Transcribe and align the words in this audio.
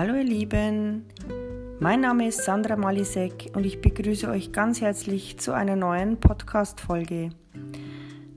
Hallo 0.00 0.14
ihr 0.14 0.24
Lieben, 0.24 1.04
mein 1.78 2.00
Name 2.00 2.28
ist 2.28 2.42
Sandra 2.42 2.74
Malisek 2.74 3.50
und 3.54 3.66
ich 3.66 3.82
begrüße 3.82 4.30
euch 4.30 4.50
ganz 4.50 4.80
herzlich 4.80 5.38
zu 5.38 5.52
einer 5.52 5.76
neuen 5.76 6.18
Podcast-Folge. 6.18 7.28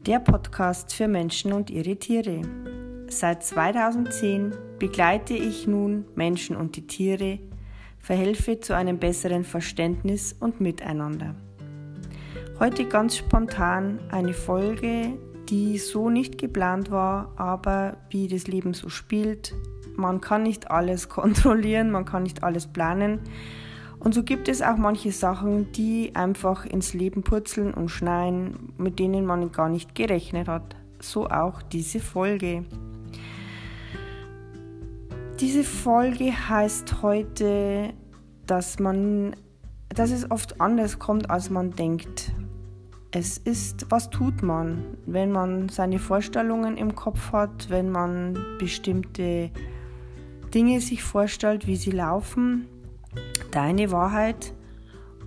Der 0.06 0.20
Podcast 0.20 0.94
für 0.94 1.08
Menschen 1.08 1.54
und 1.54 1.70
ihre 1.70 1.96
Tiere. 1.96 2.42
Seit 3.08 3.46
2010 3.46 4.54
begleite 4.78 5.36
ich 5.36 5.66
nun 5.66 6.04
Menschen 6.16 6.58
und 6.58 6.76
die 6.76 6.86
Tiere, 6.86 7.40
verhelfe 7.98 8.60
zu 8.60 8.76
einem 8.76 8.98
besseren 8.98 9.46
Verständnis 9.46 10.36
und 10.38 10.60
Miteinander. 10.60 11.34
Heute 12.60 12.90
ganz 12.90 13.16
spontan 13.16 14.02
eine 14.12 14.34
Folge, 14.34 15.14
die 15.48 15.78
so 15.78 16.10
nicht 16.10 16.38
geplant 16.38 16.92
war, 16.92 17.32
aber 17.38 17.96
wie 18.10 18.28
das 18.28 18.48
Leben 18.48 18.74
so 18.74 18.90
spielt, 18.90 19.56
man 19.96 20.22
kann 20.22 20.44
nicht 20.44 20.72
alles 20.72 21.10
kontrollieren, 21.20 21.92
man 21.92 22.06
kann 22.06 22.24
nicht 22.24 22.44
alles 22.44 22.68
planen. 22.68 23.20
Und 24.00 24.14
so 24.14 24.24
gibt 24.24 24.50
es 24.50 24.62
auch 24.62 24.76
manche 24.76 25.14
Sachen, 25.14 25.72
die 25.72 26.14
einfach 26.14 26.66
ins 26.66 26.94
Leben 26.94 27.24
purzeln 27.24 27.74
und 27.74 27.90
schneien, 27.90 28.74
mit 28.78 29.00
denen 29.00 29.26
man 29.26 29.52
gar 29.54 29.70
nicht 29.70 29.96
gerechnet 29.96 30.50
hat. 30.50 30.76
So 31.00 31.28
auch 31.30 31.62
diese 31.62 32.02
Folge. 32.02 32.66
Diese 35.40 35.64
Folge 35.64 36.32
heißt 36.32 37.02
heute, 37.02 37.94
dass 38.46 38.80
man, 38.80 39.36
dass 39.90 40.12
es 40.12 40.30
oft 40.30 40.60
anders 40.60 41.00
kommt, 41.00 41.30
als 41.30 41.50
man 41.50 41.72
denkt. 41.72 42.34
Es 43.12 43.38
ist, 43.38 43.86
was 43.90 44.10
tut 44.10 44.44
man, 44.44 44.98
wenn 45.06 45.32
man 45.32 45.70
seine 45.70 46.00
Vorstellungen 46.00 46.78
im 46.78 46.94
Kopf 46.96 47.32
hat, 47.32 47.70
wenn 47.70 47.90
man 47.90 48.38
bestimmte 48.60 49.50
Dinge 50.54 50.82
sich 50.82 51.04
vorstellt, 51.04 51.68
wie 51.68 51.76
sie 51.76 51.92
laufen, 51.92 52.68
deine 53.52 53.92
Wahrheit 53.92 54.54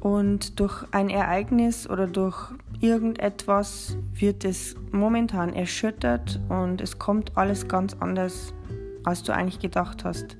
und 0.01 0.61
durch 0.61 0.85
ein 0.93 1.11
Ereignis 1.11 1.89
oder 1.89 2.07
durch 2.07 2.53
irgendetwas 2.81 3.97
wird 4.15 4.45
es 4.45 4.77
momentan 4.93 5.53
erschüttert 5.53 6.41
und 6.49 6.81
es 6.81 6.99
kommt 6.99 7.37
alles 7.37 7.67
ganz 7.67 7.95
anders, 7.99 8.55
als 9.05 9.23
du 9.23 9.33
eigentlich 9.35 9.59
gedacht 9.59 10.05
hast. 10.05 10.37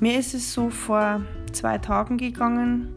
Mir 0.00 0.18
ist 0.18 0.34
es 0.34 0.52
so 0.52 0.68
vor 0.68 1.22
zwei 1.52 1.78
Tagen 1.78 2.18
gegangen, 2.18 2.88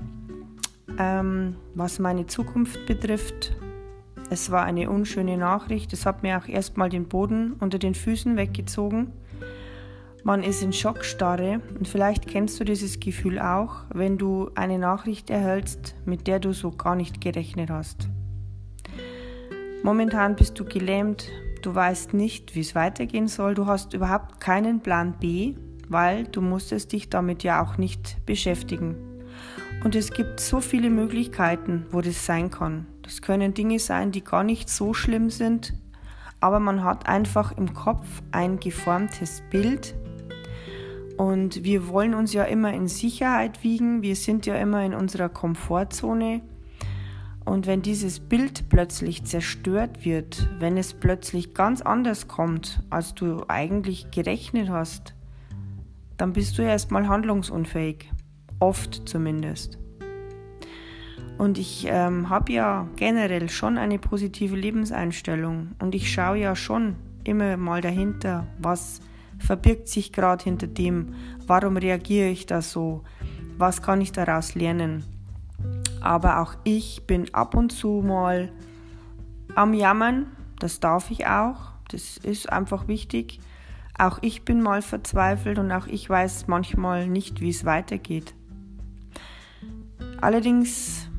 ähm, 0.98 1.56
was 1.74 2.00
meine 2.00 2.28
Zukunft 2.28 2.86
betrifft. 2.86 3.56
Es 4.30 4.52
war 4.52 4.64
eine 4.64 4.90
unschöne 4.90 5.38
Nachricht. 5.38 5.94
Es 5.94 6.06
hat 6.06 6.24
mir 6.24 6.38
auch 6.38 6.48
erstmal 6.48 6.90
den 6.90 7.08
Boden 7.08 7.54
unter 7.54 7.80
den 7.80 7.96
Füßen 7.96 8.36
weggezogen. 8.36 9.14
Man 10.24 10.44
ist 10.44 10.62
in 10.62 10.74
Schockstarre 10.74 11.62
und 11.78 11.88
vielleicht 11.88 12.28
kennst 12.28 12.60
du 12.60 12.66
dieses 12.66 13.00
Gefühl 13.00 13.40
auch, 13.40 13.86
wenn 13.94 14.18
du 14.18 14.52
eine 14.54 14.78
Nachricht 14.78 15.30
erhältst, 15.30 15.96
mit 16.06 16.28
der 16.28 16.40
du 16.40 16.54
so 16.54 16.72
gar 16.72 16.96
nicht 16.96 17.22
gerechnet 17.22 17.70
hast. 17.70 18.10
Momentan 19.82 20.36
bist 20.36 20.60
du 20.60 20.66
gelähmt, 20.66 21.30
du 21.62 21.74
weißt 21.74 22.14
nicht, 22.14 22.54
wie 22.54 22.60
es 22.60 22.76
weitergehen 22.76 23.30
soll, 23.30 23.54
du 23.54 23.66
hast 23.66 23.94
überhaupt 23.94 24.42
keinen 24.42 24.82
Plan 24.82 25.16
B, 25.20 25.56
weil 25.88 26.26
du 26.26 26.42
musstest 26.42 26.92
dich 26.92 27.10
damit 27.10 27.44
ja 27.44 27.64
auch 27.64 27.78
nicht 27.78 28.18
beschäftigen. 28.26 28.98
Und 29.86 29.96
es 29.96 30.12
gibt 30.12 30.42
so 30.42 30.60
viele 30.60 30.90
Möglichkeiten, 30.90 31.86
wo 31.92 32.02
das 32.02 32.26
sein 32.26 32.52
kann. 32.52 32.88
Das 33.04 33.22
können 33.22 33.54
Dinge 33.54 33.80
sein, 33.80 34.12
die 34.12 34.24
gar 34.24 34.44
nicht 34.44 34.70
so 34.70 34.94
schlimm 34.94 35.30
sind, 35.30 35.74
aber 36.42 36.60
man 36.60 36.84
hat 36.84 37.08
einfach 37.08 37.58
im 37.58 37.74
Kopf 37.74 38.06
ein 38.32 38.60
geformtes 38.60 39.42
Bild, 39.50 39.96
und 41.20 41.66
wir 41.66 41.90
wollen 41.90 42.14
uns 42.14 42.32
ja 42.32 42.46
immer 42.46 42.74
in 42.74 42.88
Sicherheit 42.88 43.62
wiegen, 43.62 44.02
wir 44.02 44.16
sind 44.16 44.46
ja 44.46 44.56
immer 44.56 44.86
in 44.86 44.94
unserer 44.94 45.28
Komfortzone. 45.28 46.40
Und 47.44 47.68
wenn 47.68 47.82
dieses 47.82 48.22
Bild 48.22 48.70
plötzlich 48.70 49.26
zerstört 49.26 50.06
wird, 50.06 50.50
wenn 50.60 50.78
es 50.78 50.94
plötzlich 50.94 51.54
ganz 51.54 51.82
anders 51.82 52.30
kommt, 52.30 52.82
als 52.90 53.16
du 53.16 53.44
eigentlich 53.50 54.12
gerechnet 54.12 54.70
hast, 54.70 55.14
dann 56.16 56.32
bist 56.32 56.58
du 56.58 56.62
erstmal 56.62 57.10
handlungsunfähig. 57.10 58.10
Oft 58.62 59.02
zumindest. 59.10 59.78
Und 61.38 61.58
ich 61.58 61.86
ähm, 61.90 62.30
habe 62.30 62.54
ja 62.54 62.88
generell 62.96 63.50
schon 63.50 63.78
eine 63.78 64.00
positive 64.00 64.56
Lebenseinstellung 64.56 65.76
und 65.80 65.96
ich 65.96 66.14
schaue 66.14 66.38
ja 66.38 66.56
schon 66.56 66.96
immer 67.26 67.58
mal 67.58 67.82
dahinter, 67.82 68.48
was 68.58 69.02
verbirgt 69.40 69.88
sich 69.88 70.12
gerade 70.12 70.44
hinter 70.44 70.68
dem, 70.68 71.16
warum 71.48 71.78
reagiere 71.78 72.30
ich 72.30 72.46
da 72.46 72.62
so, 72.62 73.04
was 73.58 73.82
kann 73.82 74.02
ich 74.02 74.12
daraus 74.12 74.56
lernen. 74.56 75.04
Aber 76.02 76.40
auch 76.40 76.56
ich 76.64 77.06
bin 77.08 77.34
ab 77.34 77.56
und 77.56 77.72
zu 77.72 78.04
mal 78.06 78.52
am 79.56 79.74
Jammern, 79.74 80.28
das 80.60 80.80
darf 80.80 81.12
ich 81.12 81.26
auch, 81.26 81.72
das 81.90 82.18
ist 82.18 82.52
einfach 82.52 82.88
wichtig. 82.88 83.40
Auch 83.98 84.20
ich 84.22 84.46
bin 84.46 84.62
mal 84.62 84.82
verzweifelt 84.82 85.60
und 85.60 85.72
auch 85.72 85.88
ich 85.88 86.10
weiß 86.10 86.48
manchmal 86.48 87.08
nicht, 87.08 87.42
wie 87.42 87.50
es 87.50 87.66
weitergeht. 87.66 88.34
Allerdings, 90.22 91.10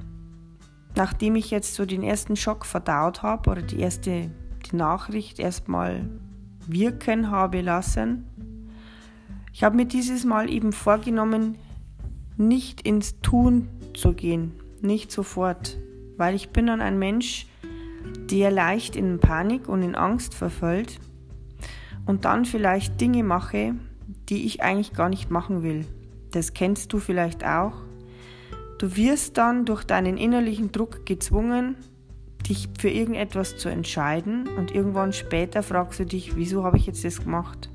nachdem 0.94 1.36
ich 1.36 1.50
jetzt 1.50 1.74
so 1.74 1.84
den 1.84 2.02
ersten 2.02 2.36
Schock 2.36 2.64
verdaut 2.64 3.22
habe 3.22 3.50
oder 3.50 3.62
die 3.62 3.80
erste 3.80 4.30
die 4.70 4.76
Nachricht 4.76 5.38
erstmal 5.38 6.08
wirken 6.66 7.30
habe 7.30 7.60
lassen. 7.60 8.26
Ich 9.52 9.64
habe 9.64 9.76
mir 9.76 9.86
dieses 9.86 10.24
Mal 10.24 10.50
eben 10.50 10.72
vorgenommen, 10.72 11.56
nicht 12.36 12.80
ins 12.82 13.20
Tun 13.20 13.68
zu 13.94 14.12
gehen, 14.12 14.52
nicht 14.80 15.12
sofort, 15.12 15.78
weil 16.16 16.34
ich 16.34 16.50
bin 16.50 16.66
dann 16.66 16.80
ein 16.80 16.98
Mensch, 16.98 17.46
der 18.30 18.50
leicht 18.50 18.96
in 18.96 19.18
Panik 19.18 19.68
und 19.68 19.82
in 19.82 19.94
Angst 19.94 20.34
verfällt 20.34 20.98
und 22.06 22.24
dann 22.24 22.44
vielleicht 22.44 23.00
Dinge 23.00 23.22
mache, 23.22 23.74
die 24.28 24.46
ich 24.46 24.62
eigentlich 24.62 24.92
gar 24.92 25.08
nicht 25.08 25.30
machen 25.30 25.62
will. 25.62 25.86
Das 26.30 26.54
kennst 26.54 26.92
du 26.92 26.98
vielleicht 26.98 27.44
auch. 27.44 27.74
Du 28.78 28.96
wirst 28.96 29.36
dann 29.36 29.64
durch 29.64 29.84
deinen 29.84 30.16
innerlichen 30.16 30.72
Druck 30.72 31.04
gezwungen, 31.04 31.76
dich 32.50 32.68
für 32.78 32.90
irgendetwas 32.90 33.56
zu 33.56 33.68
entscheiden 33.68 34.48
und 34.58 34.74
irgendwann 34.74 35.12
später 35.12 35.62
fragst 35.62 36.00
du 36.00 36.04
dich, 36.04 36.36
wieso 36.36 36.64
habe 36.64 36.76
ich 36.76 36.86
jetzt 36.86 37.04
das 37.04 37.22
gemacht? 37.22 37.70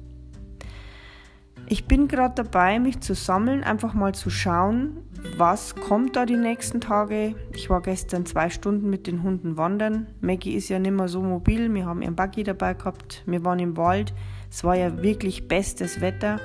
Ich 1.67 1.85
bin 1.85 2.07
gerade 2.07 2.35
dabei, 2.43 2.79
mich 2.79 2.99
zu 2.99 3.15
sammeln, 3.15 3.63
einfach 3.63 3.95
mal 3.95 4.13
zu 4.13 4.29
schauen, 4.29 4.97
was 5.37 5.75
kommt 5.75 6.15
da 6.15 6.27
die 6.27 6.37
nächsten 6.37 6.79
Tage. 6.79 7.33
Ich 7.53 7.71
war 7.71 7.81
gestern 7.81 8.27
zwei 8.27 8.51
Stunden 8.51 8.87
mit 8.91 9.07
den 9.07 9.23
Hunden 9.23 9.57
wandern. 9.57 10.05
Maggie 10.21 10.53
ist 10.53 10.69
ja 10.69 10.77
nicht 10.77 10.91
mehr 10.91 11.07
so 11.07 11.23
mobil. 11.23 11.73
Wir 11.73 11.87
haben 11.87 12.03
ihren 12.03 12.15
Buggy 12.15 12.43
dabei 12.43 12.75
gehabt. 12.75 13.23
Wir 13.25 13.43
waren 13.43 13.57
im 13.57 13.77
Wald. 13.77 14.13
Es 14.51 14.63
war 14.63 14.75
ja 14.75 15.01
wirklich 15.01 15.47
bestes 15.47 16.01
Wetter. 16.01 16.39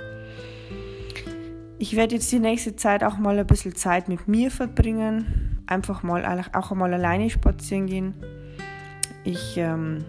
Ich 1.79 1.97
werde 1.97 2.15
jetzt 2.15 2.33
die 2.33 2.39
nächste 2.39 2.77
Zeit 2.77 3.05
auch 3.05 3.19
mal 3.19 3.39
ein 3.39 3.47
bisschen 3.47 3.75
Zeit 3.75 4.09
mit 4.09 4.27
mir 4.27 4.51
verbringen 4.51 5.50
einfach 5.71 6.03
mal 6.03 6.45
auch 6.53 6.71
mal 6.73 6.93
alleine 6.93 7.31
spazieren 7.31 7.87
gehen. 7.87 8.15
Ich 9.25 9.57
ähm, 9.57 10.05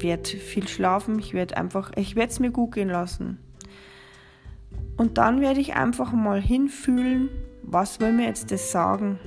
werde 0.00 0.28
viel 0.28 0.66
schlafen, 0.68 1.18
ich 1.18 1.34
werde 1.34 1.56
einfach, 1.56 1.92
ich 1.96 2.16
werde 2.16 2.32
es 2.32 2.40
mir 2.40 2.50
gut 2.50 2.74
gehen 2.74 2.88
lassen. 2.88 3.38
Und 4.96 5.18
dann 5.18 5.40
werde 5.40 5.60
ich 5.60 5.74
einfach 5.74 6.12
mal 6.12 6.40
hinfühlen, 6.40 7.28
was 7.62 8.00
will 8.00 8.12
mir 8.12 8.26
jetzt 8.26 8.50
das 8.50 8.70
sagen? 8.70 9.18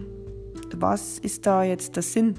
Was 0.75 1.19
ist 1.19 1.45
da 1.45 1.63
jetzt 1.63 1.95
der 1.95 2.03
Sinn? 2.03 2.35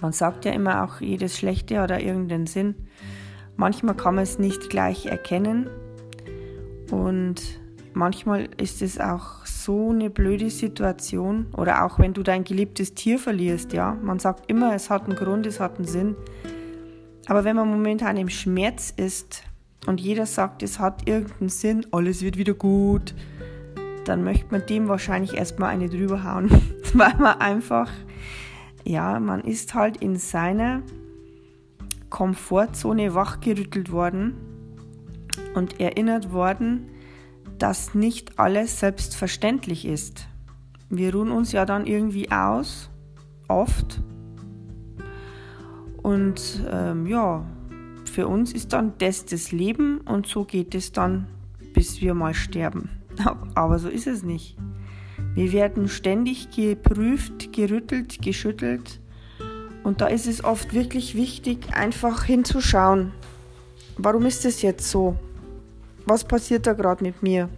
Man 0.00 0.12
sagt 0.12 0.44
ja 0.44 0.52
immer 0.52 0.84
auch, 0.84 1.00
jedes 1.00 1.36
Schlechte 1.36 1.80
hat 1.80 1.90
da 1.90 1.98
irgendeinen 1.98 2.46
Sinn. 2.46 2.74
Manchmal 3.56 3.96
kann 3.96 4.14
man 4.14 4.22
es 4.22 4.38
nicht 4.38 4.70
gleich 4.70 5.06
erkennen 5.06 5.68
und 6.90 7.60
manchmal 7.98 8.48
ist 8.58 8.80
es 8.80 8.98
auch 8.98 9.44
so 9.44 9.90
eine 9.90 10.08
blöde 10.08 10.50
Situation 10.50 11.46
oder 11.56 11.84
auch 11.84 11.98
wenn 11.98 12.14
du 12.14 12.22
dein 12.22 12.44
geliebtes 12.44 12.94
Tier 12.94 13.18
verlierst, 13.18 13.72
ja. 13.72 13.98
Man 14.00 14.20
sagt 14.20 14.48
immer, 14.50 14.72
es 14.74 14.88
hat 14.88 15.04
einen 15.04 15.16
Grund, 15.16 15.46
es 15.46 15.58
hat 15.58 15.76
einen 15.76 15.86
Sinn. 15.86 16.16
Aber 17.26 17.44
wenn 17.44 17.56
man 17.56 17.68
momentan 17.68 18.16
im 18.16 18.28
Schmerz 18.30 18.94
ist 18.96 19.42
und 19.86 20.00
jeder 20.00 20.26
sagt, 20.26 20.62
es 20.62 20.78
hat 20.78 21.08
irgendeinen 21.08 21.48
Sinn, 21.50 21.86
alles 21.90 22.22
wird 22.22 22.38
wieder 22.38 22.54
gut, 22.54 23.14
dann 24.04 24.22
möchte 24.24 24.46
man 24.52 24.64
dem 24.64 24.88
wahrscheinlich 24.88 25.34
erstmal 25.34 25.70
eine 25.70 25.88
drüber 25.88 26.22
hauen, 26.22 26.50
weil 26.94 27.16
man 27.16 27.40
einfach, 27.40 27.90
ja, 28.84 29.18
man 29.18 29.40
ist 29.40 29.74
halt 29.74 29.98
in 29.98 30.16
seiner 30.16 30.82
Komfortzone 32.10 33.14
wachgerüttelt 33.14 33.90
worden 33.90 34.34
und 35.54 35.80
erinnert 35.80 36.32
worden, 36.32 36.88
dass 37.58 37.94
nicht 37.94 38.38
alles 38.38 38.80
selbstverständlich 38.80 39.84
ist. 39.84 40.28
Wir 40.90 41.14
ruhen 41.14 41.30
uns 41.30 41.52
ja 41.52 41.64
dann 41.64 41.86
irgendwie 41.86 42.30
aus, 42.30 42.90
oft. 43.48 44.02
Und 46.02 46.64
ähm, 46.70 47.06
ja, 47.06 47.44
für 48.04 48.26
uns 48.26 48.52
ist 48.52 48.72
dann 48.72 48.94
das 48.98 49.26
das 49.26 49.52
Leben 49.52 50.00
und 50.00 50.26
so 50.26 50.44
geht 50.44 50.74
es 50.74 50.92
dann, 50.92 51.26
bis 51.74 52.00
wir 52.00 52.14
mal 52.14 52.34
sterben. 52.34 52.90
Aber 53.54 53.78
so 53.78 53.88
ist 53.88 54.06
es 54.06 54.22
nicht. 54.22 54.56
Wir 55.34 55.52
werden 55.52 55.88
ständig 55.88 56.50
geprüft, 56.50 57.52
gerüttelt, 57.52 58.22
geschüttelt. 58.22 59.00
Und 59.84 60.00
da 60.00 60.06
ist 60.06 60.26
es 60.26 60.42
oft 60.42 60.74
wirklich 60.74 61.14
wichtig, 61.14 61.74
einfach 61.74 62.24
hinzuschauen. 62.24 63.12
Warum 63.96 64.26
ist 64.26 64.44
es 64.44 64.62
jetzt 64.62 64.90
so? 64.90 65.16
Was 66.10 66.24
passiert 66.24 66.66
da 66.66 66.72
gerade 66.72 67.04
mit 67.04 67.22
mir? 67.22 67.50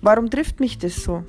Warum 0.00 0.30
trifft 0.30 0.60
mich 0.60 0.78
das 0.78 0.96
so? 0.96 1.24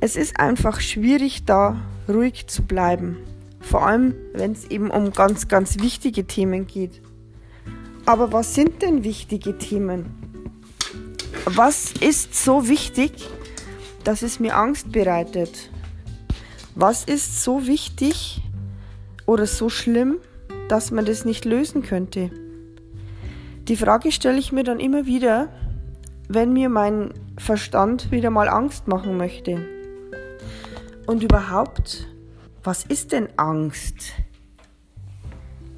Es 0.00 0.16
ist 0.16 0.40
einfach 0.40 0.80
schwierig, 0.80 1.44
da 1.44 1.80
ruhig 2.08 2.48
zu 2.48 2.62
bleiben. 2.64 3.18
Vor 3.60 3.86
allem, 3.86 4.16
wenn 4.32 4.50
es 4.50 4.64
eben 4.72 4.90
um 4.90 5.12
ganz, 5.12 5.46
ganz 5.46 5.78
wichtige 5.78 6.26
Themen 6.26 6.66
geht. 6.66 7.00
Aber 8.06 8.32
was 8.32 8.56
sind 8.56 8.82
denn 8.82 9.04
wichtige 9.04 9.56
Themen? 9.56 10.06
Was 11.44 11.92
ist 11.92 12.34
so 12.34 12.66
wichtig, 12.66 13.12
dass 14.02 14.22
es 14.22 14.40
mir 14.40 14.56
Angst 14.56 14.90
bereitet? 14.90 15.70
Was 16.74 17.04
ist 17.04 17.44
so 17.44 17.68
wichtig 17.68 18.42
oder 19.26 19.46
so 19.46 19.68
schlimm, 19.68 20.16
dass 20.68 20.90
man 20.90 21.04
das 21.04 21.24
nicht 21.24 21.44
lösen 21.44 21.82
könnte? 21.82 22.32
Die 23.68 23.76
Frage 23.76 24.12
stelle 24.12 24.38
ich 24.38 24.52
mir 24.52 24.62
dann 24.62 24.78
immer 24.78 25.06
wieder, 25.06 25.48
wenn 26.28 26.52
mir 26.52 26.68
mein 26.68 27.14
Verstand 27.38 28.10
wieder 28.10 28.28
mal 28.28 28.46
Angst 28.48 28.88
machen 28.88 29.16
möchte. 29.16 29.64
Und 31.06 31.22
überhaupt, 31.22 32.06
was 32.62 32.84
ist 32.84 33.12
denn 33.12 33.28
Angst? 33.38 34.12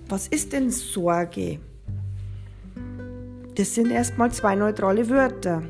Was 0.08 0.26
ist 0.26 0.52
denn 0.52 0.70
Sorge? 0.70 1.60
Das 3.54 3.74
sind 3.74 3.92
erstmal 3.92 4.32
zwei 4.32 4.56
neutrale 4.56 5.08
Wörter. 5.08 5.62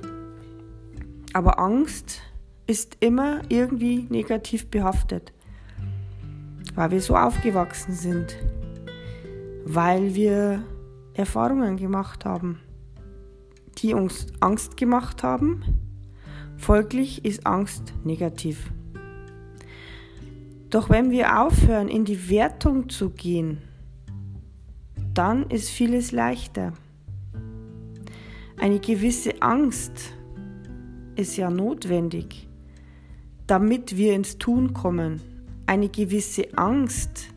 Aber 1.34 1.58
Angst 1.58 2.22
ist 2.66 2.96
immer 3.00 3.42
irgendwie 3.50 4.06
negativ 4.08 4.70
behaftet, 4.70 5.34
weil 6.74 6.90
wir 6.92 7.00
so 7.02 7.14
aufgewachsen 7.14 7.92
sind, 7.92 8.36
weil 9.66 10.14
wir 10.14 10.64
Erfahrungen 11.16 11.76
gemacht 11.76 12.24
haben, 12.24 12.60
die 13.78 13.94
uns 13.94 14.26
Angst 14.40 14.76
gemacht 14.76 15.22
haben. 15.22 15.62
Folglich 16.56 17.24
ist 17.24 17.46
Angst 17.46 17.94
negativ. 18.04 18.70
Doch 20.70 20.90
wenn 20.90 21.10
wir 21.10 21.40
aufhören, 21.40 21.88
in 21.88 22.04
die 22.04 22.28
Wertung 22.28 22.88
zu 22.88 23.10
gehen, 23.10 23.58
dann 25.14 25.44
ist 25.48 25.70
vieles 25.70 26.12
leichter. 26.12 26.74
Eine 28.58 28.80
gewisse 28.80 29.40
Angst 29.40 30.12
ist 31.14 31.36
ja 31.36 31.50
notwendig, 31.50 32.48
damit 33.46 33.96
wir 33.96 34.14
ins 34.14 34.38
Tun 34.38 34.74
kommen. 34.74 35.20
Eine 35.66 35.88
gewisse 35.88 36.46
Angst 36.56 37.28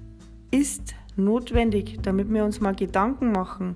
ist 0.51 0.95
notwendig, 1.19 1.99
damit 2.01 2.31
wir 2.33 2.43
uns 2.43 2.61
mal 2.61 2.75
Gedanken 2.75 3.31
machen. 3.31 3.75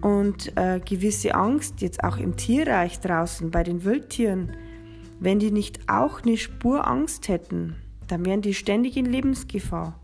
Und 0.00 0.56
äh, 0.56 0.80
gewisse 0.80 1.34
Angst, 1.34 1.80
jetzt 1.80 2.02
auch 2.02 2.16
im 2.16 2.36
Tierreich 2.36 3.00
draußen, 3.00 3.50
bei 3.50 3.62
den 3.62 3.84
Wildtieren, 3.84 4.52
wenn 5.20 5.38
die 5.38 5.52
nicht 5.52 5.88
auch 5.88 6.22
eine 6.22 6.36
Spur 6.36 6.86
Angst 6.86 7.28
hätten, 7.28 7.76
dann 8.08 8.24
wären 8.24 8.42
die 8.42 8.54
ständig 8.54 8.96
in 8.96 9.06
Lebensgefahr. 9.06 9.98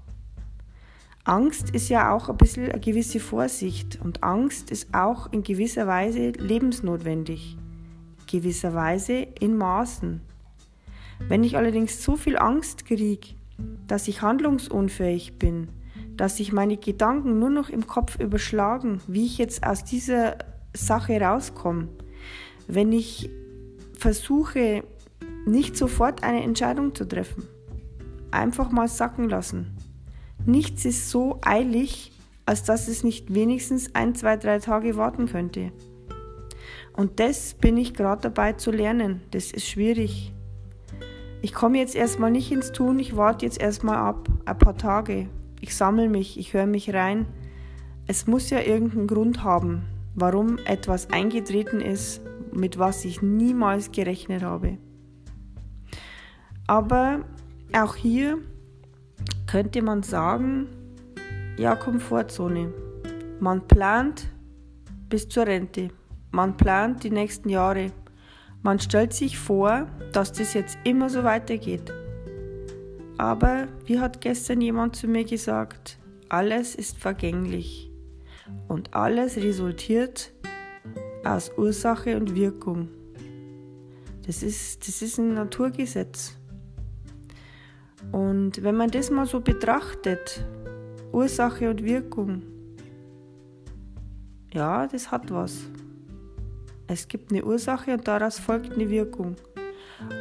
Angst 1.25 1.71
ist 1.71 1.91
ja 1.91 2.15
auch 2.15 2.31
ein 2.31 2.39
bisschen 2.39 2.71
eine 2.71 2.81
gewisse 2.81 3.21
Vorsicht 3.21 3.99
und 4.03 4.23
Angst 4.23 4.71
ist 4.71 4.95
auch 4.95 5.31
in 5.31 5.43
gewisser 5.43 5.87
Weise 5.87 6.31
lebensnotwendig, 6.31 7.59
gewisserweise 8.27 9.27
in 9.39 9.57
Maßen. 9.57 10.23
Wenn 11.29 11.45
ich 11.45 11.57
allerdings 11.57 12.03
so 12.03 12.17
viel 12.17 12.39
Angst 12.39 12.87
kriege, 12.87 13.35
dass 13.87 14.09
ich 14.09 14.23
handlungsunfähig 14.23 15.39
bin, 15.39 15.69
dass 16.19 16.37
sich 16.37 16.53
meine 16.53 16.77
Gedanken 16.77 17.39
nur 17.39 17.49
noch 17.49 17.71
im 17.71 17.87
Kopf 17.87 18.21
überschlagen, 18.21 19.01
wie 19.07 19.25
ich 19.25 19.39
jetzt 19.39 19.67
aus 19.67 19.85
dieser 19.85 20.37
Sache 20.75 21.19
rauskomme, 21.19 21.89
wenn 22.67 22.93
ich 22.93 23.31
versuche, 23.97 24.85
nicht 25.47 25.79
sofort 25.79 26.23
eine 26.23 26.43
Entscheidung 26.43 26.95
zu 26.95 27.09
treffen, 27.09 27.45
einfach 28.31 28.71
mal 28.71 28.89
sacken 28.89 29.31
lassen 29.31 29.79
Nichts 30.49 30.85
ist 30.85 31.11
so 31.11 31.41
eilig, 31.45 32.13
als 32.47 32.63
dass 32.63 32.89
es 32.89 33.05
nicht 33.05 33.35
wenigstens 33.35 33.95
ein, 33.95 34.15
zwei, 34.15 34.37
drei 34.37 34.59
Tage 34.61 34.97
warten 34.97 35.27
könnte. 35.27 35.73
Und 36.97 37.21
das 37.21 37.55
bin 37.55 37.77
ich 37.77 37.93
gerade 37.93 38.23
dabei 38.23 38.55
zu 38.55 38.71
lernen. 38.71 39.21
Das 39.31 39.53
ist 39.53 39.67
schwierig. 39.67 40.33
Ich 41.43 41.53
komme 41.53 41.79
jetzt 41.79 41.95
erstmal 41.95 42.31
nicht 42.31 42.51
ins 42.51 42.73
Tun, 42.73 42.99
ich 42.99 43.17
warte 43.17 43.45
jetzt 43.45 43.61
erstmal 43.61 43.97
ab, 43.97 44.29
ein 44.45 44.59
paar 44.59 44.77
Tage. 44.77 45.29
Ich 45.61 45.77
sammle 45.77 46.09
mich, 46.09 46.39
ich 46.39 46.55
höre 46.55 46.67
mich 46.67 46.95
rein. 46.95 47.27
Es 48.07 48.27
muss 48.27 48.51
ja 48.51 48.61
irgendeinen 48.61 49.07
Grund 49.07 49.43
haben, 49.43 49.83
warum 50.15 50.59
etwas 50.65 51.11
eingetreten 51.11 51.81
ist, 51.81 52.23
mit 52.53 52.79
was 52.79 53.05
ich 53.05 53.23
niemals 53.23 53.93
gerechnet 53.93 54.43
habe. 54.43 54.79
Aber 56.67 57.25
auch 57.73 57.97
hier 57.97 58.39
könnte 59.47 59.83
man 59.83 60.03
sagen, 60.03 60.67
ja, 61.57 61.75
Komfortzone. 61.75 62.73
Man 63.41 63.67
plant 63.67 64.31
bis 65.09 65.29
zur 65.29 65.47
Rente. 65.47 65.89
Man 66.31 66.57
plant 66.57 67.05
die 67.05 67.11
nächsten 67.11 67.49
Jahre. 67.49 67.93
Man 68.63 68.79
stellt 68.79 69.13
sich 69.13 69.39
vor, 69.39 69.87
dass 70.13 70.33
das 70.33 70.55
jetzt 70.55 70.79
immer 70.85 71.09
so 71.09 71.25
weitergeht. 71.25 71.93
Aber 73.19 73.67
wie 73.85 73.99
hat 73.99 74.21
gestern 74.21 74.61
jemand 74.61 74.95
zu 74.95 75.09
mir 75.09 75.25
gesagt, 75.25 75.99
alles 76.29 76.77
ist 76.77 76.97
vergänglich 76.99 77.91
und 78.69 78.95
alles 78.95 79.37
resultiert 79.37 80.33
aus 81.25 81.51
Ursache 81.57 82.17
und 82.17 82.35
Wirkung. 82.37 82.89
Das 84.27 84.43
ist, 84.43 84.87
das 84.87 85.03
ist 85.03 85.19
ein 85.19 85.35
Naturgesetz. 85.35 86.37
Und 88.13 88.63
wenn 88.63 88.77
man 88.77 88.91
das 88.91 89.11
mal 89.11 89.27
so 89.27 89.41
betrachtet, 89.41 90.45
Ursache 91.13 91.69
und 91.69 91.83
Wirkung, 91.83 92.43
ja, 94.53 94.87
das 94.87 95.11
hat 95.11 95.31
was. 95.33 95.65
Es 96.87 97.09
gibt 97.09 97.33
eine 97.33 97.45
Ursache 97.45 97.93
und 97.93 98.07
daraus 98.07 98.39
folgt 98.39 98.73
eine 98.73 98.89
Wirkung. 98.89 99.37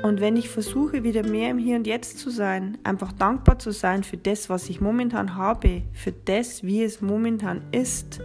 Und 0.04 0.22
wenn 0.22 0.36
ich 0.36 0.50
versuche, 0.50 1.04
wieder 1.04 1.24
mehr 1.24 1.52
im 1.52 1.58
Hier 1.58 1.76
und 1.76 1.86
Jetzt 1.86 2.20
zu 2.20 2.30
sein, 2.30 2.78
einfach 2.84 3.12
dankbar 3.12 3.60
zu 3.60 3.72
sein 3.72 4.04
für 4.04 4.18
das, 4.18 4.50
was 4.50 4.70
ich 4.70 4.82
momentan 4.82 5.36
habe, 5.36 5.84
für 5.94 6.12
das, 6.12 6.64
wie 6.64 6.84
es 6.84 7.02
momentan 7.02 7.62
ist, 7.72 8.20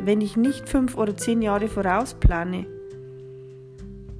wenn 0.00 0.20
ich 0.20 0.36
nicht 0.36 0.68
fünf 0.68 0.96
oder 0.96 1.16
zehn 1.16 1.42
Jahre 1.42 1.68
vorausplane, 1.68 2.66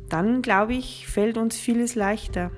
dann 0.08 0.42
glaube 0.42 0.74
ich, 0.74 1.06
fällt 1.06 1.38
uns 1.38 1.56
vieles 1.56 1.94
leichter. 1.94 2.50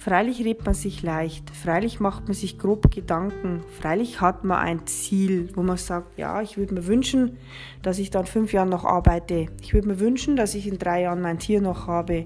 Freilich 0.00 0.42
redet 0.42 0.64
man 0.64 0.72
sich 0.72 1.02
leicht, 1.02 1.50
freilich 1.50 2.00
macht 2.00 2.24
man 2.24 2.32
sich 2.32 2.58
grob 2.58 2.90
Gedanken, 2.90 3.60
freilich 3.78 4.22
hat 4.22 4.44
man 4.44 4.56
ein 4.56 4.86
Ziel, 4.86 5.50
wo 5.54 5.62
man 5.62 5.76
sagt, 5.76 6.16
ja, 6.16 6.40
ich 6.40 6.56
würde 6.56 6.72
mir 6.72 6.86
wünschen, 6.86 7.36
dass 7.82 7.98
ich 7.98 8.08
dann 8.08 8.24
fünf 8.24 8.54
Jahre 8.54 8.70
noch 8.70 8.86
arbeite. 8.86 9.48
Ich 9.60 9.74
würde 9.74 9.88
mir 9.88 10.00
wünschen, 10.00 10.36
dass 10.36 10.54
ich 10.54 10.66
in 10.66 10.78
drei 10.78 11.02
Jahren 11.02 11.20
mein 11.20 11.38
Tier 11.38 11.60
noch 11.60 11.86
habe. 11.86 12.24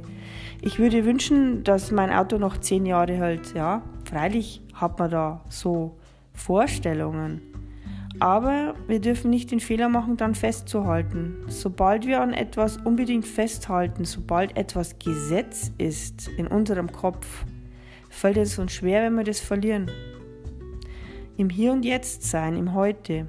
Ich 0.63 0.79
würde 0.79 1.05
wünschen, 1.05 1.65
dass 1.65 1.91
mein 1.91 2.13
Auto 2.13 2.39
noch 2.39 2.59
zehn 2.59 2.87
Jahre 2.87 3.15
hält. 3.15 3.55
Ja, 3.57 3.83
freilich 4.05 4.63
hat 4.73 5.01
man 5.01 5.11
da 5.11 5.45
so 5.49 5.97
Vorstellungen. 6.33 7.43
Aber 8.21 8.75
wir 8.87 9.01
dürfen 9.01 9.31
nicht 9.31 9.51
den 9.51 9.59
Fehler 9.59 9.89
machen, 9.89 10.17
dann 10.17 10.37
festzuhalten. 10.37 11.39
Sobald 11.49 12.07
wir 12.07 12.21
an 12.21 12.35
etwas 12.35 12.77
unbedingt 12.77 13.27
festhalten, 13.27 14.05
sobald 14.05 14.57
etwas 14.57 15.01
Gesetz 15.01 15.73
ist 15.79 16.29
in 16.29 16.47
unserem 16.47 16.93
Kopf, 16.93 17.45
fällt 18.15 18.37
es 18.37 18.59
uns 18.59 18.73
schwer, 18.73 19.03
wenn 19.03 19.15
wir 19.17 19.25
das 19.25 19.41
verlieren. 19.41 19.91
Im 21.37 21.51
Hier 21.51 21.73
und 21.73 21.85
Jetzt 21.85 22.23
sein, 22.23 22.57
im 22.57 22.75
Heute. 22.75 23.27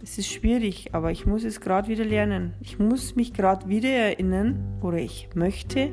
Das 0.00 0.16
ist 0.16 0.28
schwierig, 0.28 0.94
aber 0.94 1.10
ich 1.10 1.26
muss 1.26 1.42
es 1.42 1.60
gerade 1.60 1.88
wieder 1.88 2.04
lernen. 2.04 2.54
Ich 2.60 2.78
muss 2.78 3.16
mich 3.16 3.32
gerade 3.32 3.68
wieder 3.68 3.88
erinnern, 3.88 4.78
oder 4.80 4.98
ich 4.98 5.28
möchte, 5.34 5.90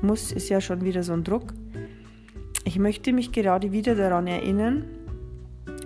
muss 0.00 0.32
ist 0.32 0.48
ja 0.48 0.60
schon 0.60 0.84
wieder 0.84 1.02
so 1.02 1.12
ein 1.12 1.22
Druck. 1.22 1.52
Ich 2.64 2.78
möchte 2.78 3.12
mich 3.12 3.30
gerade 3.32 3.72
wieder 3.72 3.94
daran 3.94 4.26
erinnern, 4.26 4.84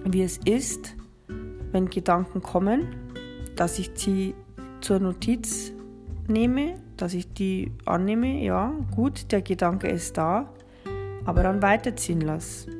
wie 0.04 0.22
es 0.22 0.38
ist, 0.38 0.96
wenn 1.72 1.90
Gedanken 1.90 2.40
kommen, 2.40 2.88
dass 3.56 3.78
ich 3.78 3.90
sie 3.94 4.34
zur 4.80 5.00
Notiz 5.00 5.72
nehme, 6.28 6.76
dass 6.96 7.14
ich 7.14 7.32
die 7.32 7.72
annehme, 7.84 8.42
ja, 8.42 8.74
gut, 8.94 9.32
der 9.32 9.42
Gedanke 9.42 9.88
ist 9.88 10.16
da, 10.16 10.54
aber 11.24 11.42
dann 11.42 11.62
weiterziehen 11.62 12.20
lasse. 12.20 12.70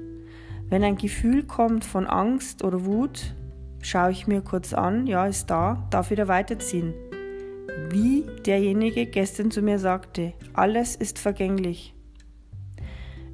Wenn 0.69 0.85
ein 0.85 0.97
Gefühl 0.97 1.43
kommt 1.43 1.85
von 1.85 2.07
Angst 2.07 2.63
oder 2.63 2.85
Wut, 2.85 3.35
schaue 3.83 4.13
ich 4.13 4.27
mir 4.27 4.41
kurz 4.41 4.73
an, 4.73 5.07
ja, 5.07 5.27
ist 5.27 5.51
da, 5.51 5.87
darf 5.91 6.11
wieder 6.11 6.29
weiterziehen. 6.29 6.95
wie 7.91 8.25
derjenige 8.47 9.07
gestern 9.07 9.51
zu 9.51 9.63
mir 9.63 9.79
sagte, 9.79 10.35
alles 10.53 10.97
ist 10.97 11.19
vergänglich. 11.19 11.95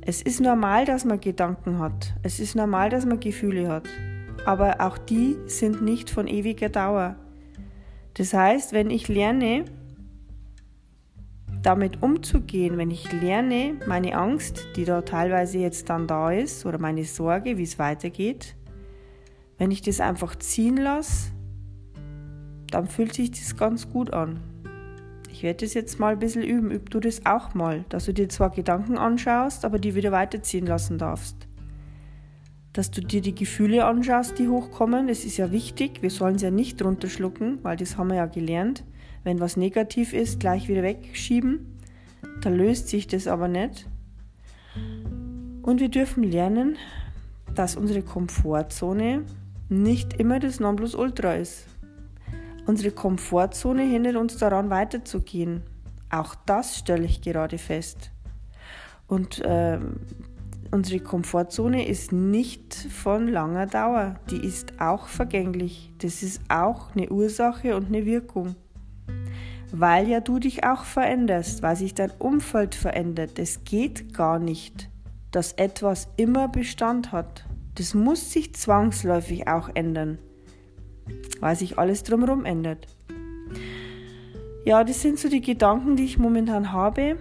Es 0.01 0.23
ist 0.23 0.41
normal, 0.41 0.85
dass 0.85 1.05
man 1.05 1.21
Gedanken 1.21 1.79
hat. 1.81 2.15
Es 2.23 2.39
ist 2.39 2.55
normal, 2.55 2.91
dass 2.91 3.05
man 3.05 3.19
Gefühle 3.19 3.69
hat. 3.69 3.89
Aber 4.45 4.81
auch 4.81 4.99
die 4.99 5.37
sind 5.47 5.83
nicht 5.83 6.11
von 6.11 6.29
ewiger 6.29 6.69
Dauer. 6.69 7.17
Das 8.15 8.33
heißt, 8.33 8.73
wenn 8.73 8.89
ich 8.89 9.09
lerne, 9.09 9.65
damit 11.67 12.01
umzugehen, 12.01 12.79
wenn 12.79 12.93
ich 12.93 13.11
lerne, 13.11 13.75
meine 13.89 14.17
Angst, 14.17 14.69
die 14.77 14.85
da 14.85 15.03
teilweise 15.03 15.59
jetzt 15.59 15.91
dann 15.91 16.07
da 16.07 16.31
ist, 16.31 16.65
oder 16.65 16.79
meine 16.79 17.05
Sorge, 17.05 17.59
wie 17.59 17.65
es 17.65 17.77
weitergeht, 17.77 18.55
wenn 19.59 19.73
ich 19.73 19.83
das 19.83 20.01
einfach 20.01 20.37
ziehen 20.37 20.77
lasse, 20.77 21.33
dann 22.71 22.87
fühlt 22.87 23.15
sich 23.15 23.33
das 23.33 23.57
ganz 23.57 23.91
gut 23.91 24.13
an. 24.13 24.39
Ich 25.29 25.43
werde 25.43 25.65
das 25.67 25.75
jetzt 25.75 25.99
mal 25.99 26.13
ein 26.13 26.21
bisschen 26.21 26.45
üben. 26.45 26.71
Üb 26.71 26.89
du 26.91 27.01
das 27.01 27.27
auch 27.27 27.53
mal, 27.53 27.85
dass 27.89 28.05
du 28.05 28.15
dir 28.15 28.29
zwar 28.29 28.51
Gedanken 28.51 28.97
anschaust, 28.97 29.65
aber 29.65 29.81
die 29.81 29.97
wieder 29.97 30.13
weiterziehen 30.13 30.67
lassen 30.67 30.99
darfst. 30.99 31.49
Dass 32.75 32.93
du 32.93 33.01
dir 33.01 33.23
die 33.23 33.35
Gefühle 33.35 33.87
anschaust, 33.87 34.39
die 34.39 34.49
hochkommen, 34.49 35.09
das 35.09 35.25
ist 35.25 35.37
ja 35.37 35.51
wichtig. 35.51 36.01
Wir 36.01 36.11
sollen 36.11 36.39
sie 36.39 36.45
ja 36.45 36.53
nicht 36.53 36.81
runterschlucken, 36.81 37.59
weil 37.65 37.77
das 37.77 37.99
haben 37.99 38.09
wir 38.11 38.17
ja 38.17 38.27
gelernt. 38.27 38.85
Wenn 39.26 39.40
was 39.40 39.56
negativ 39.56 40.12
ist, 40.12 40.38
gleich 40.38 40.68
wieder 40.68 40.85
wegschieben. 40.85 41.80
Da 42.42 42.49
löst 42.49 42.87
sich 42.87 43.09
das 43.09 43.26
aber 43.26 43.49
nicht. 43.49 43.88
Und 45.62 45.80
wir 45.80 45.88
dürfen 45.88 46.23
lernen, 46.23 46.76
dass 47.52 47.75
unsere 47.75 48.02
Komfortzone 48.02 49.25
nicht 49.68 50.12
immer 50.21 50.38
das 50.38 50.61
Nonplusultra 50.61 51.35
ist. 51.35 51.66
Unsere 52.66 52.92
Komfortzone 52.92 53.83
hindert 53.83 54.14
uns 54.14 54.37
daran, 54.37 54.71
weiterzugehen. 54.71 55.64
Auch 56.09 56.37
das 56.47 56.78
stelle 56.78 57.04
ich 57.04 57.21
gerade 57.21 57.59
fest. 57.59 58.12
Und 59.09 59.40
äh, 59.40 59.80
unsere 60.71 61.00
Komfortzone 61.00 61.88
ist 61.88 62.12
nicht 62.12 62.76
von 62.76 63.26
langer 63.26 63.66
Dauer. 63.66 64.21
Die 64.30 64.47
ist 64.47 64.80
auch 64.80 65.09
vergänglich. 65.09 65.92
Das 65.99 66.23
ist 66.23 66.42
auch 66.49 66.95
eine 66.95 67.11
Ursache 67.11 67.75
und 67.75 67.88
eine 67.88 68.06
Wirkung. 68.06 68.54
Weil 69.73 70.09
ja 70.09 70.21
du 70.21 70.39
dich 70.39 70.65
auch 70.65 70.85
veränderst, 70.85 71.63
weil 71.63 71.77
sich 71.77 71.95
dein 71.95 72.13
Umfeld 72.19 72.75
verändert. 72.75 73.39
Es 73.39 73.65
geht 73.65 74.15
gar 74.15 74.39
nicht, 74.39 74.89
dass 75.31 75.53
etwas 75.53 76.09
immer 76.17 76.49
Bestand 76.49 77.13
hat. 77.13 77.45
Das 77.75 77.95
muss 77.95 78.33
sich 78.33 78.55
zwangsläufig 78.55 79.49
auch 79.49 79.69
ändern 79.75 80.19
weil 81.41 81.57
sich 81.57 81.79
alles 81.79 82.03
drumherum 82.03 82.45
ändert. 82.45 82.87
Ja, 84.65 84.83
das 84.83 85.03
sind 85.03 85.19
so 85.19 85.29
die 85.29 85.41
Gedanken, 85.41 85.97
die 85.97 86.05
ich 86.05 86.19
momentan 86.19 86.73
habe, 86.73 87.19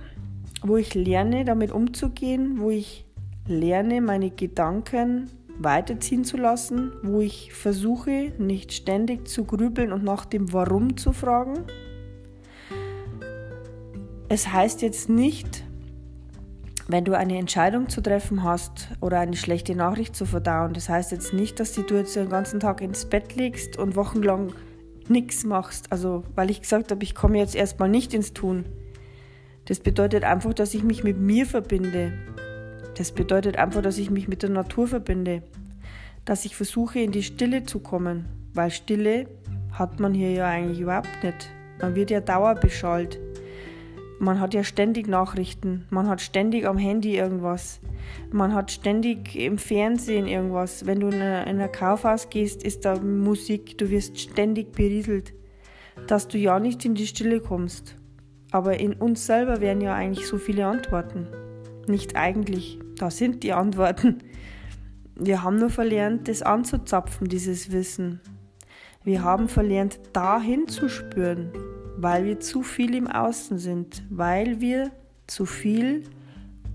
wo 0.64 0.78
ich 0.78 0.96
lerne, 0.96 1.46
damit 1.46 1.72
umzugehen, 1.72 2.60
wo 2.60 2.72
ich 2.72 3.06
lerne, 3.48 4.02
meine 4.02 4.32
Gedanken 4.32 5.30
weiterziehen 5.60 6.24
zu 6.26 6.38
lassen, 6.38 6.92
wo 7.04 7.22
ich 7.22 7.54
versuche, 7.54 8.34
nicht 8.40 8.74
ständig 8.74 9.28
zu 9.28 9.46
grübeln 9.46 9.94
und 9.94 10.04
nach 10.04 10.26
dem 10.26 10.52
Warum 10.52 10.98
zu 10.98 11.14
fragen. 11.14 11.66
Es 14.28 14.52
heißt 14.52 14.82
jetzt 14.82 15.08
nicht, 15.08 15.64
wenn 16.88 17.06
du 17.06 17.16
eine 17.16 17.38
Entscheidung 17.38 17.90
zu 17.90 18.02
treffen 18.02 18.44
hast 18.44 18.90
oder 19.00 19.20
eine 19.20 19.36
schlechte 19.36 19.76
Nachricht 19.76 20.16
zu 20.16 20.26
verdauen, 20.26 20.74
das 20.74 20.90
heißt 20.90 21.12
jetzt 21.12 21.32
nicht, 21.34 21.60
dass 21.60 21.74
du 21.74 21.82
jetzt 21.96 22.16
den 22.16 22.30
ganzen 22.30 22.60
Tag 22.60 22.82
ins 22.82 23.06
Bett 23.06 23.36
legst 23.36 23.78
und 23.78 23.96
wochenlang 23.96 24.54
nichts 25.08 25.44
machst. 25.44 25.92
Also, 25.92 26.24
weil 26.34 26.50
ich 26.50 26.62
gesagt 26.62 26.92
habe, 26.92 27.04
ich 27.04 27.14
komme 27.14 27.38
jetzt 27.38 27.56
erstmal 27.56 27.90
nicht 27.90 28.14
ins 28.16 28.34
Tun. 28.34 28.66
Das 29.66 29.80
bedeutet 29.80 30.24
einfach, 30.24 30.54
dass 30.54 30.74
ich 30.74 30.84
mich 30.84 31.04
mit 31.04 31.20
mir 31.20 31.46
verbinde. 31.46 32.14
Das 32.98 33.12
bedeutet 33.12 33.58
einfach, 33.58 33.82
dass 33.82 33.98
ich 33.98 34.10
mich 34.10 34.28
mit 34.28 34.42
der 34.42 34.50
Natur 34.50 34.88
verbinde. 34.88 35.44
Dass 36.24 36.46
ich 36.46 36.56
versuche, 36.56 37.00
in 37.00 37.12
die 37.12 37.24
Stille 37.24 37.64
zu 37.64 37.80
kommen. 37.80 38.26
Weil 38.54 38.72
Stille 38.72 39.28
hat 39.72 40.00
man 40.00 40.14
hier 40.14 40.32
ja 40.32 40.48
eigentlich 40.48 40.80
überhaupt 40.80 41.24
nicht. 41.24 41.50
Man 41.80 41.94
wird 41.94 42.10
ja 42.10 42.22
dauerbeschallt. 42.22 43.20
Man 44.18 44.40
hat 44.40 44.54
ja 44.54 44.64
ständig 44.64 45.08
Nachrichten, 45.08 45.86
man 45.90 46.08
hat 46.08 46.22
ständig 46.22 46.66
am 46.66 46.78
Handy 46.78 47.18
irgendwas, 47.18 47.82
man 48.32 48.54
hat 48.54 48.72
ständig 48.72 49.36
im 49.36 49.58
Fernsehen 49.58 50.26
irgendwas. 50.26 50.86
Wenn 50.86 51.02
du 51.02 51.10
in 51.10 51.22
ein 51.22 51.72
Kaufhaus 51.72 52.30
gehst, 52.30 52.64
ist 52.64 52.86
da 52.86 52.98
Musik, 52.98 53.78
du 53.78 53.90
wirst 53.90 54.18
ständig 54.20 54.72
berieselt, 54.72 55.34
dass 56.08 56.30
du 56.30 56.38
ja 56.38 56.60
nicht 56.60 56.86
in 56.86 56.96
die 56.96 57.08
Stille 57.08 57.42
kommst. 57.42 57.98
Aber 58.52 58.80
in 58.80 58.94
uns 58.94 59.26
selber 59.26 59.60
wären 59.60 59.82
ja 59.82 59.94
eigentlich 59.94 60.28
so 60.28 60.38
viele 60.38 60.66
Antworten. 60.66 61.28
Nicht 61.88 62.16
eigentlich, 62.16 62.80
da 62.98 63.12
sind 63.12 63.44
die 63.44 63.52
Antworten. 63.52 64.20
Wir 65.16 65.44
haben 65.44 65.58
nur 65.58 65.70
verlernt, 65.70 66.28
das 66.30 66.42
anzuzapfen, 66.42 67.28
dieses 67.28 67.72
Wissen. 67.72 68.22
Wir 69.04 69.24
haben 69.24 69.50
verlernt, 69.50 70.00
dahin 70.14 70.68
zu 70.68 70.90
spüren, 70.90 71.52
weil 71.98 72.26
wir 72.26 72.40
zu 72.40 72.62
viel 72.62 72.96
im 72.96 73.08
Außen 73.08 73.58
sind, 73.58 74.04
weil 74.10 74.60
wir 74.62 74.92
zu 75.28 75.46
viel 75.46 76.04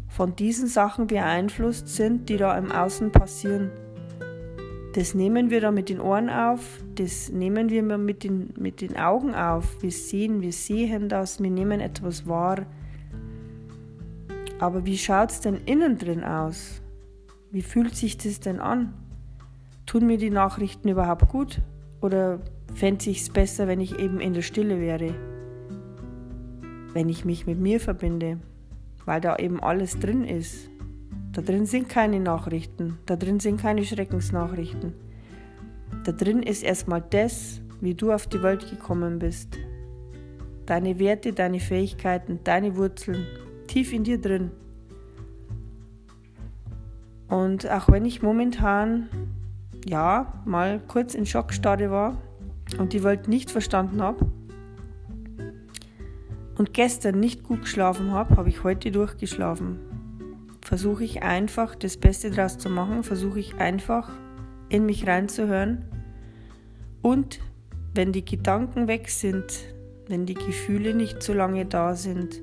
von 0.09 0.35
diesen 0.35 0.67
Sachen 0.67 1.07
beeinflusst 1.07 1.89
sind, 1.89 2.29
die 2.29 2.37
da 2.37 2.57
im 2.59 2.73
Außen 2.73 3.12
passieren. 3.12 3.71
Das 4.95 5.15
nehmen 5.15 5.50
wir 5.50 5.61
da 5.61 5.71
mit 5.71 5.89
den 5.89 6.00
Ohren 6.00 6.29
auf, 6.29 6.83
das 6.97 7.31
nehmen 7.31 7.71
wir 7.71 7.83
mit 7.97 8.25
den, 8.25 8.53
mit 8.59 8.81
den 8.81 8.97
Augen 8.97 9.35
auf. 9.35 9.81
Wir 9.83 9.93
sehen, 9.93 10.41
wir 10.41 10.53
sehen 10.53 11.09
das, 11.09 11.41
wir 11.41 11.50
nehmen 11.50 11.81
etwas 11.81 12.27
wahr. 12.27 12.67
Aber 14.59 14.85
wie 14.85 14.99
schaut 14.99 15.31
es 15.31 15.41
denn 15.41 15.61
innen 15.65 15.97
drin 15.97 16.25
aus? 16.25 16.83
Wie 17.53 17.62
fühlt 17.62 17.95
sich 17.95 18.19
das 18.19 18.41
denn 18.41 18.59
an? 18.59 18.93
Tun 19.87 20.07
mir 20.07 20.19
die 20.19 20.31
Nachrichten 20.31 20.89
überhaupt 20.89 21.29
gut? 21.29 21.61
Oder 22.00 22.41
fände 22.75 23.11
ich 23.11 23.21
es 23.23 23.31
besser, 23.31 23.69
wenn 23.69 23.81
ich 23.81 23.99
eben 23.99 24.21
in 24.21 24.35
der 24.35 24.43
Stille 24.43 24.81
wäre, 24.81 25.15
wenn 26.93 27.09
ich 27.09 27.25
mich 27.25 27.47
mit 27.47 27.59
mir 27.59 27.81
verbinde, 27.81 28.39
weil 29.05 29.21
da 29.21 29.37
eben 29.37 29.61
alles 29.61 29.99
drin 29.99 30.25
ist. 30.25 30.69
Da 31.33 31.43
drin 31.43 31.67
sind 31.67 31.89
keine 31.89 32.19
Nachrichten, 32.19 32.99
da 33.07 33.17
drin 33.17 33.39
sind 33.39 33.61
keine 33.61 33.85
Schreckensnachrichten. 33.85 34.95
Da 36.05 36.12
drin 36.12 36.43
ist 36.43 36.62
erstmal 36.62 37.03
das, 37.03 37.61
wie 37.81 37.95
du 37.95 38.12
auf 38.12 38.27
die 38.27 38.43
Welt 38.43 38.69
gekommen 38.69 39.19
bist. 39.19 39.57
Deine 40.67 40.99
Werte, 40.99 41.33
deine 41.33 41.61
Fähigkeiten, 41.61 42.41
deine 42.45 42.77
Wurzeln, 42.77 43.27
tief 43.67 43.93
in 43.93 44.05
dir 44.05 44.21
drin. 44.21 44.50
Und 47.29 47.71
auch 47.71 47.89
wenn 47.89 48.05
ich 48.05 48.23
momentan, 48.23 49.09
ja, 49.87 50.43
mal 50.45 50.81
kurz 50.89 51.15
in 51.15 51.27
Schockstarre 51.27 51.91
war, 51.91 52.19
und 52.79 52.93
die 52.93 53.03
Welt 53.03 53.29
nicht 53.29 53.50
verstanden 53.50 54.03
habe 54.03 54.27
und 56.59 56.75
gestern 56.75 57.21
nicht 57.21 57.43
gut 57.43 57.62
geschlafen 57.62 58.12
habe, 58.12 58.37
habe 58.37 58.49
ich 58.49 58.65
heute 58.65 58.91
durchgeschlafen. 58.91 59.79
Versuche 60.62 61.05
ich 61.05 61.23
einfach 61.23 61.75
das 61.75 61.97
Beste 61.97 62.31
daraus 62.31 62.59
zu 62.59 62.69
machen, 62.69 63.03
versuche 63.03 63.41
ich 63.41 63.57
einfach 63.57 64.11
in 64.69 64.87
mich 64.87 65.07
reinzuhören 65.07 65.85
und 67.03 67.41
wenn 67.95 68.12
die 68.12 68.25
Gedanken 68.25 68.89
weg 68.89 69.09
sind, 69.09 69.45
wenn 70.07 70.27
die 70.27 70.35
Gefühle 70.35 70.95
nicht 70.95 71.23
so 71.23 71.33
lange 71.33 71.67
da 71.67 71.95
sind, 71.95 72.41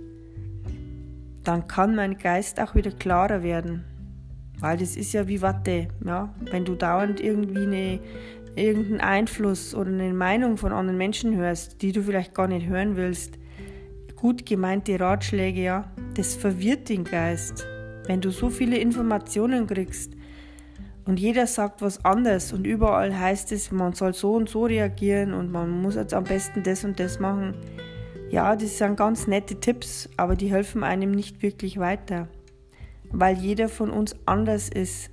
dann 1.43 1.67
kann 1.67 1.95
mein 1.95 2.17
Geist 2.17 2.59
auch 2.59 2.75
wieder 2.75 2.91
klarer 2.91 3.43
werden. 3.43 3.85
Weil 4.59 4.77
das 4.77 4.97
ist 4.97 5.13
ja 5.13 5.27
wie 5.27 5.41
Watte. 5.41 5.87
Ja? 6.03 6.33
Wenn 6.51 6.65
du 6.65 6.75
dauernd 6.75 7.19
irgendwie 7.19 7.61
eine, 7.61 7.99
irgendeinen 8.57 9.01
Einfluss 9.01 9.75
oder 9.75 9.89
eine 9.89 10.13
Meinung 10.13 10.57
von 10.57 10.71
anderen 10.71 10.97
Menschen 10.97 11.35
hörst, 11.35 11.81
die 11.81 11.91
du 11.91 12.01
vielleicht 12.01 12.33
gar 12.33 12.47
nicht 12.47 12.67
hören 12.67 12.95
willst, 12.95 13.37
gut 14.15 14.45
gemeinte 14.45 14.99
Ratschläge, 14.99 15.61
ja, 15.61 15.91
das 16.15 16.35
verwirrt 16.35 16.89
den 16.89 17.03
Geist. 17.03 17.65
Wenn 18.05 18.21
du 18.21 18.31
so 18.31 18.49
viele 18.49 18.77
Informationen 18.77 19.67
kriegst 19.67 20.13
und 21.05 21.19
jeder 21.19 21.45
sagt 21.45 21.81
was 21.81 22.03
anderes 22.03 22.51
und 22.51 22.65
überall 22.65 23.17
heißt 23.17 23.51
es, 23.51 23.71
man 23.71 23.93
soll 23.93 24.13
so 24.13 24.33
und 24.33 24.49
so 24.49 24.65
reagieren 24.65 25.33
und 25.33 25.51
man 25.51 25.69
muss 25.69 25.95
jetzt 25.95 26.13
am 26.13 26.23
besten 26.23 26.63
das 26.63 26.83
und 26.83 26.99
das 26.99 27.19
machen. 27.19 27.53
Ja, 28.29 28.55
das 28.55 28.77
sind 28.77 28.97
ganz 28.97 29.27
nette 29.27 29.59
Tipps, 29.59 30.09
aber 30.17 30.35
die 30.35 30.51
helfen 30.51 30.83
einem 30.83 31.11
nicht 31.11 31.41
wirklich 31.41 31.77
weiter, 31.79 32.27
weil 33.11 33.37
jeder 33.37 33.69
von 33.69 33.89
uns 33.89 34.15
anders 34.25 34.67
ist, 34.67 35.11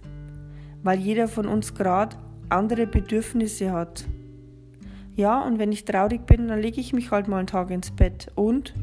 weil 0.82 0.98
jeder 0.98 1.28
von 1.28 1.46
uns 1.46 1.74
gerade 1.74 2.16
andere 2.48 2.86
Bedürfnisse 2.86 3.72
hat. 3.72 4.04
Ja, 5.16 5.42
und 5.42 5.58
wenn 5.58 5.72
ich 5.72 5.84
traurig 5.84 6.26
bin, 6.26 6.48
dann 6.48 6.60
lege 6.60 6.80
ich 6.80 6.92
mich 6.92 7.10
halt 7.10 7.28
mal 7.28 7.38
einen 7.38 7.46
Tag 7.46 7.70
ins 7.70 7.90
Bett. 7.90 8.28
Und? 8.34 8.74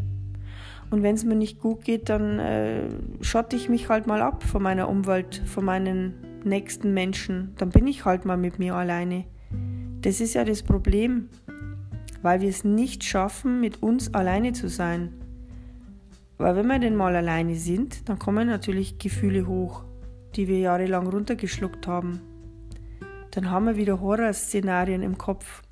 Und 0.89 1.03
wenn 1.03 1.15
es 1.15 1.23
mir 1.23 1.35
nicht 1.35 1.59
gut 1.59 1.83
geht, 1.83 2.09
dann 2.09 2.39
äh, 2.39 2.83
schotte 3.21 3.55
ich 3.55 3.69
mich 3.69 3.89
halt 3.89 4.07
mal 4.07 4.21
ab 4.21 4.43
von 4.43 4.61
meiner 4.63 4.89
Umwelt, 4.89 5.41
von 5.45 5.65
meinen 5.65 6.13
nächsten 6.43 6.93
Menschen. 6.93 7.53
Dann 7.57 7.69
bin 7.69 7.87
ich 7.87 8.05
halt 8.05 8.25
mal 8.25 8.37
mit 8.37 8.59
mir 8.59 8.75
alleine. 8.75 9.25
Das 10.01 10.19
ist 10.21 10.33
ja 10.33 10.43
das 10.43 10.63
Problem. 10.63 11.29
weil 12.21 12.41
wir 12.41 12.49
es 12.49 12.63
nicht 12.63 13.03
schaffen, 13.03 13.59
mit 13.59 13.81
uns 13.81 14.13
alleine 14.13 14.53
zu 14.53 14.69
sein. 14.69 15.13
Weil 16.37 16.55
wenn 16.55 16.67
wir 16.67 16.79
denn 16.79 16.95
mal 16.95 17.15
alleine 17.15 17.55
sind, 17.55 18.09
dann 18.09 18.19
kommen 18.19 18.47
natürlich 18.47 18.97
Gefühle 18.97 19.47
hoch, 19.47 19.83
die 20.35 20.47
wir 20.47 20.59
jahrelang 20.59 21.07
runtergeschluckt 21.07 21.87
haben. 21.87 22.21
Dann 23.31 23.49
haben 23.49 23.65
wir 23.65 23.77
wieder 23.77 24.01
Horrorszenarien 24.01 25.01
im 25.01 25.17
Kopf 25.17 25.63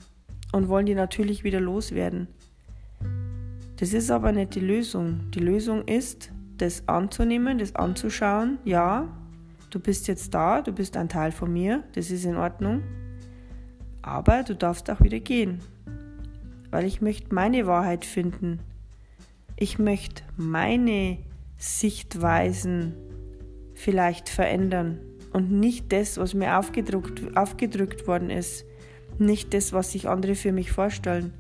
und 0.54 0.70
wollen 0.70 0.86
die 0.86 0.96
natürlich 0.96 1.44
wieder 1.44 1.60
loswerden. 1.60 2.28
Das 3.78 3.94
ist 3.94 4.10
aber 4.12 4.32
nicht 4.32 4.56
die 4.56 4.62
Lösung. 4.62 5.30
Die 5.32 5.40
Lösung 5.40 5.86
ist, 5.86 6.32
das 6.58 6.88
anzunehmen, 6.88 7.58
das 7.58 7.76
anzuschauen. 7.76 8.60
Ja, 8.64 9.08
du 9.70 9.80
bist 9.80 10.08
jetzt 10.08 10.34
da, 10.34 10.62
du 10.62 10.72
bist 10.72 10.98
ein 10.98 11.10
Teil 11.10 11.32
von 11.32 11.52
mir, 11.52 11.84
das 11.96 12.12
ist 12.12 12.26
in 12.26 12.38
Ordnung. 12.38 12.82
Aber 14.02 14.44
du 14.44 14.56
darfst 14.56 14.90
auch 14.90 15.02
wieder 15.02 15.20
gehen, 15.20 15.60
weil 16.72 16.86
ich 16.86 17.02
möchte 17.02 17.34
meine 17.36 17.68
Wahrheit 17.68 18.06
finden. 18.06 18.60
Ich 19.58 19.80
möchte 19.80 20.24
meine 20.38 21.18
Sichtweisen 21.58 22.94
vielleicht 23.74 24.30
verändern 24.30 25.00
und 25.34 25.52
nicht 25.52 25.92
das, 25.92 26.18
was 26.18 26.34
mir 26.34 26.58
aufgedrückt, 26.58 27.36
aufgedrückt 27.36 28.08
worden 28.08 28.30
ist, 28.30 28.66
nicht 29.18 29.54
das, 29.54 29.74
was 29.74 29.92
sich 29.92 30.08
andere 30.08 30.36
für 30.36 30.52
mich 30.52 30.72
vorstellen. 30.72 31.34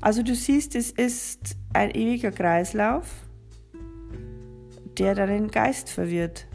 Also 0.00 0.22
du 0.22 0.34
siehst, 0.34 0.74
es 0.76 0.90
ist 0.90 1.56
ein 1.72 1.90
ewiger 1.90 2.30
Kreislauf, 2.30 3.06
der 4.98 5.14
deinen 5.14 5.48
Geist 5.48 5.90
verwirrt. 5.90 6.46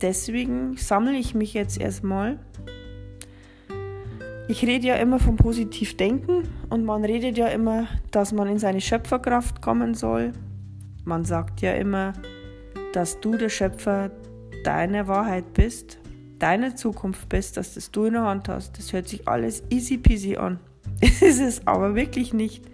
Deswegen 0.00 0.76
sammle 0.76 1.16
ich 1.16 1.34
mich 1.34 1.54
jetzt 1.54 1.80
erstmal 1.80 2.38
ich 4.46 4.62
rede 4.66 4.86
ja 4.88 4.96
immer 4.96 5.18
vom 5.18 5.36
Positivdenken 5.36 6.42
und 6.68 6.84
man 6.84 7.02
redet 7.02 7.38
ja 7.38 7.46
immer, 7.48 7.86
dass 8.10 8.30
man 8.32 8.46
in 8.46 8.58
seine 8.58 8.82
Schöpferkraft 8.82 9.62
kommen 9.62 9.94
soll. 9.94 10.32
Man 11.04 11.24
sagt 11.24 11.62
ja 11.62 11.72
immer, 11.72 12.12
dass 12.92 13.20
du 13.20 13.38
der 13.38 13.48
Schöpfer 13.48 14.10
deiner 14.66 15.08
Wahrheit 15.08 15.54
bist, 15.54 15.98
deiner 16.38 16.76
Zukunft 16.76 17.28
bist, 17.28 17.56
dass 17.56 17.74
das 17.74 17.90
du 17.90 18.06
in 18.06 18.14
der 18.14 18.22
Hand 18.22 18.48
hast. 18.48 18.78
Das 18.78 18.92
hört 18.92 19.08
sich 19.08 19.28
alles 19.28 19.62
easy 19.70 19.98
peasy 19.98 20.36
an. 20.36 20.58
ist 21.00 21.40
es 21.40 21.66
aber 21.66 21.94
wirklich 21.94 22.32
nicht. 22.32 22.64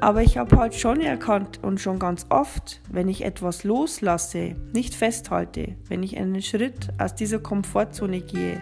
Aber 0.00 0.22
ich 0.22 0.36
habe 0.36 0.56
halt 0.58 0.74
schon 0.74 1.00
erkannt 1.00 1.60
und 1.62 1.80
schon 1.80 1.98
ganz 1.98 2.26
oft, 2.28 2.82
wenn 2.90 3.08
ich 3.08 3.24
etwas 3.24 3.64
loslasse, 3.64 4.54
nicht 4.72 4.94
festhalte, 4.94 5.76
wenn 5.88 6.02
ich 6.02 6.18
einen 6.18 6.42
Schritt 6.42 6.90
aus 6.98 7.14
dieser 7.14 7.38
Komfortzone 7.38 8.20
gehe, 8.20 8.60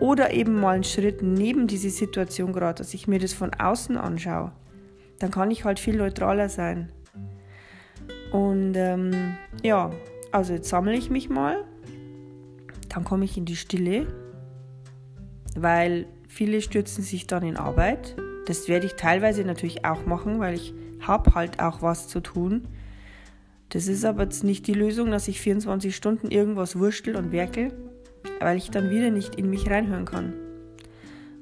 oder 0.00 0.32
eben 0.32 0.60
mal 0.60 0.74
einen 0.74 0.84
Schritt 0.84 1.22
neben 1.22 1.66
diese 1.66 1.90
Situation 1.90 2.52
gerade, 2.52 2.78
dass 2.78 2.94
ich 2.94 3.08
mir 3.08 3.18
das 3.18 3.32
von 3.32 3.54
außen 3.54 3.96
anschaue, 3.96 4.52
dann 5.18 5.30
kann 5.30 5.50
ich 5.50 5.64
halt 5.64 5.78
viel 5.78 5.96
neutraler 5.96 6.48
sein. 6.48 6.90
Und 8.32 8.74
ähm, 8.76 9.36
ja, 9.62 9.90
also 10.36 10.52
jetzt 10.52 10.68
sammle 10.68 10.94
ich 10.94 11.08
mich 11.08 11.30
mal, 11.30 11.64
dann 12.90 13.04
komme 13.04 13.24
ich 13.24 13.38
in 13.38 13.46
die 13.46 13.56
Stille, 13.56 14.06
weil 15.56 16.06
viele 16.28 16.60
stürzen 16.60 17.02
sich 17.02 17.26
dann 17.26 17.42
in 17.42 17.56
Arbeit. 17.56 18.16
Das 18.46 18.68
werde 18.68 18.84
ich 18.84 18.96
teilweise 18.96 19.44
natürlich 19.44 19.86
auch 19.86 20.04
machen, 20.04 20.38
weil 20.38 20.54
ich 20.54 20.74
habe 21.00 21.34
halt 21.34 21.60
auch 21.60 21.80
was 21.80 22.08
zu 22.08 22.20
tun. 22.20 22.68
Das 23.70 23.88
ist 23.88 24.04
aber 24.04 24.24
jetzt 24.24 24.44
nicht 24.44 24.66
die 24.66 24.74
Lösung, 24.74 25.10
dass 25.10 25.26
ich 25.26 25.40
24 25.40 25.96
Stunden 25.96 26.30
irgendwas 26.30 26.78
wurstel 26.78 27.16
und 27.16 27.32
werkel, 27.32 27.72
weil 28.38 28.58
ich 28.58 28.70
dann 28.70 28.90
wieder 28.90 29.10
nicht 29.10 29.36
in 29.36 29.48
mich 29.48 29.70
reinhören 29.70 30.04
kann. 30.04 30.34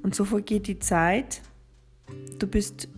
Und 0.04 0.14
so 0.14 0.24
vergeht 0.24 0.68
die 0.68 0.78
Zeit. 0.78 1.42
Du 2.38 2.46
bist 2.46 2.88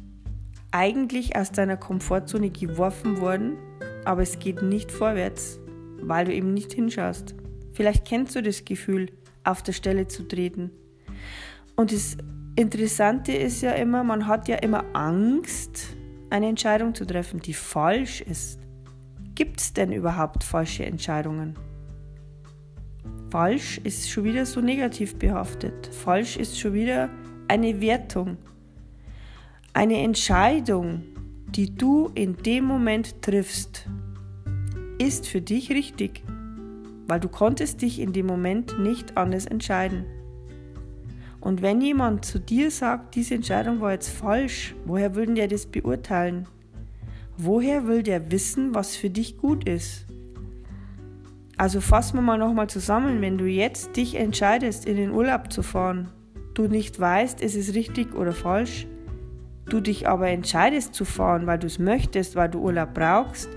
eigentlich 0.72 1.36
aus 1.36 1.52
deiner 1.52 1.78
Komfortzone 1.78 2.50
geworfen 2.50 3.20
worden, 3.20 3.56
aber 4.04 4.20
es 4.20 4.38
geht 4.38 4.60
nicht 4.60 4.92
vorwärts, 4.92 5.58
weil 6.02 6.26
du 6.26 6.34
eben 6.34 6.54
nicht 6.54 6.72
hinschaust. 6.72 7.34
Vielleicht 7.72 8.04
kennst 8.04 8.34
du 8.34 8.42
das 8.42 8.64
Gefühl, 8.64 9.10
auf 9.44 9.62
der 9.62 9.72
Stelle 9.72 10.08
zu 10.08 10.22
treten. 10.24 10.70
Und 11.76 11.92
das 11.92 12.16
Interessante 12.56 13.32
ist 13.32 13.60
ja 13.60 13.72
immer, 13.72 14.02
man 14.02 14.26
hat 14.26 14.48
ja 14.48 14.56
immer 14.56 14.84
Angst, 14.94 15.96
eine 16.30 16.48
Entscheidung 16.48 16.94
zu 16.94 17.04
treffen, 17.04 17.40
die 17.40 17.54
falsch 17.54 18.22
ist. 18.22 18.60
Gibt 19.34 19.60
es 19.60 19.72
denn 19.74 19.92
überhaupt 19.92 20.42
falsche 20.42 20.86
Entscheidungen? 20.86 21.54
Falsch 23.30 23.78
ist 23.84 24.08
schon 24.08 24.24
wieder 24.24 24.46
so 24.46 24.60
negativ 24.60 25.18
behaftet. 25.18 25.86
Falsch 25.88 26.38
ist 26.38 26.58
schon 26.58 26.72
wieder 26.72 27.10
eine 27.48 27.80
Wertung. 27.80 28.38
Eine 29.74 29.98
Entscheidung, 29.98 31.02
die 31.50 31.74
du 31.74 32.10
in 32.14 32.36
dem 32.38 32.64
Moment 32.64 33.20
triffst, 33.20 33.86
ist 34.98 35.28
für 35.28 35.40
dich 35.40 35.70
richtig, 35.70 36.22
weil 37.06 37.20
du 37.20 37.28
konntest 37.28 37.82
dich 37.82 38.00
in 38.00 38.12
dem 38.12 38.26
Moment 38.26 38.78
nicht 38.78 39.16
anders 39.16 39.46
entscheiden. 39.46 40.04
Und 41.40 41.62
wenn 41.62 41.80
jemand 41.80 42.24
zu 42.24 42.40
dir 42.40 42.70
sagt, 42.70 43.14
diese 43.14 43.34
Entscheidung 43.34 43.80
war 43.80 43.92
jetzt 43.92 44.08
falsch, 44.08 44.74
woher 44.84 45.14
will 45.14 45.32
der 45.34 45.48
das 45.48 45.66
beurteilen? 45.66 46.48
Woher 47.36 47.86
will 47.86 48.02
der 48.02 48.32
wissen, 48.32 48.74
was 48.74 48.96
für 48.96 49.10
dich 49.10 49.36
gut 49.36 49.68
ist? 49.68 50.06
Also 51.58 51.80
fassen 51.80 52.16
wir 52.16 52.22
mal 52.22 52.38
nochmal 52.38 52.68
zusammen, 52.68 53.20
wenn 53.20 53.38
du 53.38 53.44
jetzt 53.44 53.96
dich 53.96 54.16
entscheidest, 54.16 54.86
in 54.86 54.96
den 54.96 55.10
Urlaub 55.10 55.52
zu 55.52 55.62
fahren, 55.62 56.08
du 56.54 56.66
nicht 56.68 56.98
weißt, 56.98 57.40
ist 57.40 57.56
es 57.56 57.74
richtig 57.74 58.14
oder 58.14 58.32
falsch, 58.32 58.86
du 59.66 59.80
dich 59.80 60.08
aber 60.08 60.28
entscheidest 60.28 60.94
zu 60.94 61.04
fahren, 61.04 61.46
weil 61.46 61.58
du 61.58 61.66
es 61.66 61.78
möchtest, 61.78 62.36
weil 62.36 62.48
du 62.48 62.60
Urlaub 62.60 62.92
brauchst, 62.92 63.48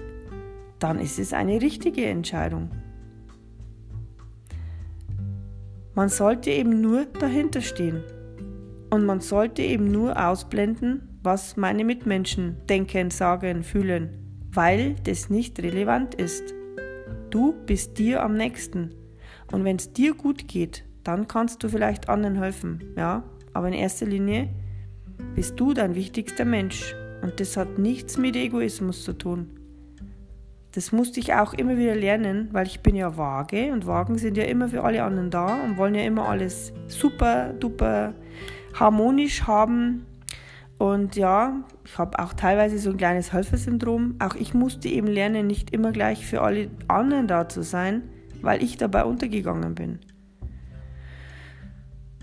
dann 0.80 1.00
ist 1.00 1.20
es 1.20 1.34
eine 1.34 1.62
richtige 1.62 2.06
Entscheidung. 2.06 2.72
Man 5.94 6.10
sollte 6.10 6.50
eben 6.50 6.82
nur 6.82 7.06
dahinter 7.06 7.62
stehen. 7.62 8.04
Und 8.90 9.06
man 9.06 9.20
sollte 9.20 9.62
eben 9.62 9.92
nur 9.92 10.18
ausblenden, 10.18 11.20
was 11.22 11.58
meine 11.58 11.84
Mitmenschen 11.84 12.56
denken, 12.68 13.12
sagen, 13.12 13.64
fühlen, 13.64 14.48
weil 14.52 14.96
das 15.04 15.30
nicht 15.30 15.60
relevant 15.62 16.16
ist. 16.16 16.56
Du 17.30 17.54
bist 17.66 18.00
dir 18.00 18.24
am 18.24 18.36
nächsten. 18.36 18.96
Und 19.52 19.64
wenn 19.64 19.76
es 19.76 19.94
dir 19.94 20.16
gut 20.16 20.48
geht, 20.48 20.86
dann 21.04 21.28
kannst 21.28 21.64
du 21.64 21.70
vielleicht 21.70 22.10
anderen 22.10 22.38
helfen, 22.38 22.94
ja. 22.96 23.24
Aber 23.54 23.68
in 23.68 23.74
erster 23.74 24.06
Linie 24.06 24.50
bist 25.36 25.60
du 25.60 25.74
dein 25.74 25.96
wichtigster 25.96 26.46
Mensch. 26.46 26.96
Und 27.22 27.40
das 27.40 27.58
hat 27.58 27.78
nichts 27.78 28.18
mit 28.18 28.36
Egoismus 28.36 29.04
zu 29.04 29.14
tun. 29.14 29.59
Das 30.72 30.92
musste 30.92 31.20
ich 31.20 31.34
auch 31.34 31.54
immer 31.54 31.78
wieder 31.78 31.96
lernen, 31.96 32.50
weil 32.52 32.68
ich 32.68 32.82
bin 32.82 32.96
ja 32.96 33.18
vage 33.18 33.72
und 33.74 33.88
Wagen 33.88 34.18
sind 34.18 34.38
ja 34.38 34.44
immer 34.44 34.70
für 34.70 34.84
alle 34.84 35.04
anderen 35.04 35.32
da 35.32 35.64
und 35.64 35.78
wollen 35.78 35.96
ja 35.96 36.04
immer 36.04 36.30
alles 36.30 36.74
super, 36.88 37.54
duper 37.54 38.14
harmonisch 38.74 39.48
haben 39.48 40.06
und 40.80 41.18
ja, 41.18 41.62
ich 41.84 41.98
habe 41.98 42.18
auch 42.20 42.34
teilweise 42.34 42.80
so 42.80 42.92
ein 42.92 42.98
kleines 42.98 43.34
Helfersyndrom. 43.34 44.16
Auch 44.20 44.34
ich 44.36 44.54
musste 44.54 44.88
eben 44.88 45.08
lernen, 45.08 45.46
nicht 45.46 45.72
immer 45.72 45.92
gleich 45.92 46.26
für 46.26 46.42
alle 46.42 46.70
anderen 46.88 47.28
da 47.28 47.50
zu 47.50 47.64
sein, 47.64 48.04
weil 48.42 48.64
ich 48.64 48.78
dabei 48.78 49.04
untergegangen 49.04 49.76
bin. 49.76 50.00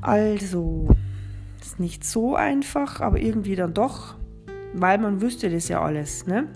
Also, 0.01 0.89
ist 1.61 1.79
nicht 1.79 2.03
so 2.03 2.35
einfach, 2.35 3.03
aber 3.03 3.21
irgendwie 3.21 3.57
dann 3.57 3.75
doch, 3.75 4.15
weil 4.73 4.97
man 4.99 5.21
wüsste 5.21 5.51
das 5.51 5.69
ja 5.69 5.83
alles, 5.83 6.27
ne? 6.27 6.49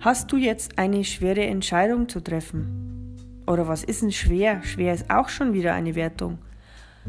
Hast 0.00 0.30
du 0.30 0.36
jetzt 0.36 0.78
eine 0.78 1.04
schwere 1.04 1.44
Entscheidung 1.46 2.08
zu 2.08 2.20
treffen? 2.20 3.16
Oder 3.46 3.66
was 3.66 3.82
ist 3.82 4.02
denn 4.02 4.12
schwer? 4.12 4.62
Schwer 4.62 4.92
ist 4.92 5.10
auch 5.10 5.28
schon 5.28 5.52
wieder 5.54 5.72
eine 5.72 5.94
Wertung. 5.94 6.38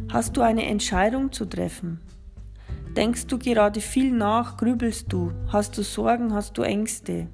Hast 0.10 0.38
du 0.38 0.42
eine 0.42 0.66
Entscheidung 0.66 1.32
zu 1.32 1.46
treffen? 1.46 2.00
Denkst 2.96 3.28
du 3.28 3.38
gerade 3.38 3.82
viel 3.82 4.12
nach, 4.12 4.58
grübelst 4.58 5.12
du, 5.12 5.32
hast 5.50 5.78
du 5.78 5.84
Sorgen, 5.84 6.34
hast 6.34 6.58
du 6.58 6.62
Ängste. 6.62 7.28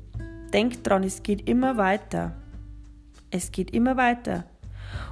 Denk 0.52 0.84
dran, 0.84 1.04
es 1.04 1.24
geht 1.24 1.48
immer 1.48 1.78
weiter. 1.78 2.36
Es 3.30 3.52
geht 3.52 3.72
immer 3.72 3.96
weiter. 3.96 4.46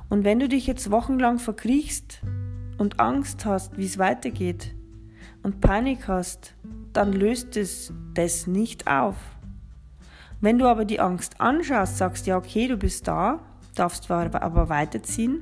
Und 0.10 0.26
wenn 0.26 0.40
du 0.40 0.50
dich 0.50 0.68
jetzt 0.68 0.92
wochenlang 0.92 1.40
verkriechst 1.40 2.22
und 2.78 3.00
Angst 3.00 3.46
hast, 3.46 3.78
wie 3.78 3.86
es 3.86 3.98
weitergeht 3.98 4.74
und 5.44 5.62
Panik 5.62 6.08
hast, 6.08 6.56
dann 6.94 7.14
löst 7.14 7.56
es 7.58 7.94
das 8.14 8.48
nicht 8.48 8.88
auf. 8.88 9.16
Wenn 10.42 10.58
du 10.58 10.66
aber 10.66 10.86
die 10.86 11.00
Angst 11.00 11.40
anschaust, 11.40 11.98
sagst 11.98 12.28
ja, 12.28 12.38
okay, 12.38 12.68
du 12.68 12.76
bist 12.76 13.08
da, 13.08 13.40
darfst 13.76 14.10
aber 14.12 14.70
weiterziehen, 14.70 15.42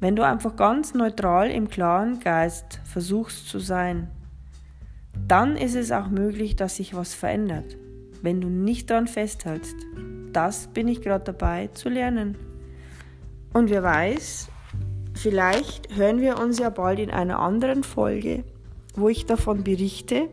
wenn 0.00 0.16
du 0.16 0.24
einfach 0.24 0.56
ganz 0.56 0.94
neutral 0.94 1.50
im 1.50 1.68
klaren 1.68 2.20
Geist 2.20 2.80
versuchst 2.84 3.48
zu 3.48 3.58
sein, 3.58 4.10
dann 5.26 5.56
ist 5.56 5.74
es 5.74 5.90
auch 5.90 6.08
möglich, 6.08 6.56
dass 6.56 6.76
sich 6.76 6.94
was 6.94 7.14
verändert, 7.14 7.76
wenn 8.22 8.40
du 8.40 8.48
nicht 8.48 8.90
daran 8.90 9.06
festhältst. 9.06 9.76
Das 10.32 10.68
bin 10.68 10.88
ich 10.88 11.02
gerade 11.02 11.24
dabei 11.24 11.68
zu 11.68 11.88
lernen. 11.88 12.36
Und 13.52 13.70
wer 13.70 13.82
weiß, 13.82 14.48
vielleicht 15.14 15.96
hören 15.96 16.20
wir 16.20 16.38
uns 16.38 16.58
ja 16.58 16.70
bald 16.70 16.98
in 16.98 17.10
einer 17.10 17.38
anderen 17.38 17.82
Folge 17.82 18.44
wo 18.94 19.08
ich 19.08 19.26
davon 19.26 19.64
berichte, 19.64 20.28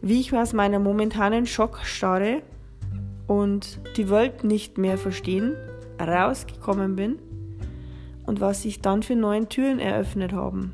wie 0.00 0.20
ich 0.20 0.32
aus 0.32 0.52
meiner 0.52 0.78
momentanen 0.78 1.46
Schockstarre 1.46 2.42
und 3.26 3.80
die 3.96 4.10
Welt 4.10 4.44
nicht 4.44 4.78
mehr 4.78 4.98
verstehen 4.98 5.54
rausgekommen 6.00 6.96
bin 6.96 7.18
und 8.26 8.40
was 8.40 8.62
sich 8.62 8.80
dann 8.80 9.02
für 9.02 9.16
neue 9.16 9.48
Türen 9.48 9.78
eröffnet 9.78 10.32
haben. 10.32 10.72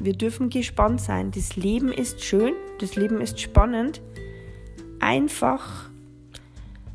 Wir 0.00 0.12
dürfen 0.12 0.48
gespannt 0.48 1.00
sein. 1.00 1.32
Das 1.32 1.56
Leben 1.56 1.92
ist 1.92 2.22
schön, 2.22 2.52
das 2.80 2.94
Leben 2.94 3.20
ist 3.20 3.40
spannend. 3.40 4.00
Einfach, 5.00 5.90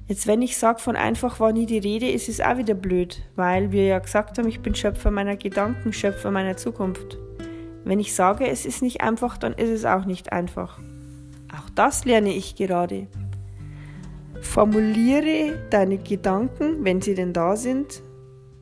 jetzt 0.08 0.26
wenn 0.26 0.42
ich 0.42 0.58
sage, 0.58 0.80
von 0.80 0.96
einfach 0.96 1.40
war 1.40 1.52
nie 1.52 1.66
die 1.66 1.80
Rede, 1.80 2.10
ist 2.10 2.30
es 2.30 2.40
auch 2.40 2.58
wieder 2.58 2.76
blöd, 2.76 3.22
weil 3.36 3.72
wir 3.72 3.86
ja 3.86 4.00
gesagt 4.00 4.38
haben, 4.38 4.48
ich 4.48 4.62
bin 4.62 4.74
Schöpfer 4.74 5.12
meiner 5.12 5.36
Gedanken, 5.36 5.92
Schöpfer 5.92 6.32
meiner 6.32 6.56
Zukunft. 6.56 7.18
Wenn 7.84 8.00
ich 8.00 8.16
sage, 8.16 8.48
es 8.48 8.66
ist 8.66 8.82
nicht 8.82 9.02
einfach, 9.02 9.38
dann 9.38 9.54
ist 9.54 9.70
es 9.70 9.84
auch 9.84 10.06
nicht 10.06 10.32
einfach. 10.32 10.80
Auch 11.54 11.70
das 11.76 12.06
lerne 12.06 12.34
ich 12.34 12.56
gerade. 12.56 13.08
Formuliere 14.44 15.58
deine 15.72 15.98
Gedanken, 15.98 16.84
wenn 16.84 17.02
sie 17.02 17.16
denn 17.16 17.34
da 17.34 17.56
sind, 17.56 18.04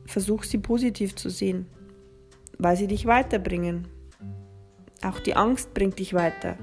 versuch 0.06 0.44
sie 0.44 0.58
positiv 0.58 1.14
zu 1.16 1.28
sehen, 1.28 1.66
weil 2.58 2.76
sie 2.76 2.86
dich 2.86 3.04
weiterbringen. 3.04 3.88
Auch 5.04 5.18
die 5.18 5.36
Angst 5.36 5.74
bringt 5.74 5.98
dich 5.98 6.14
weiter, 6.14 6.56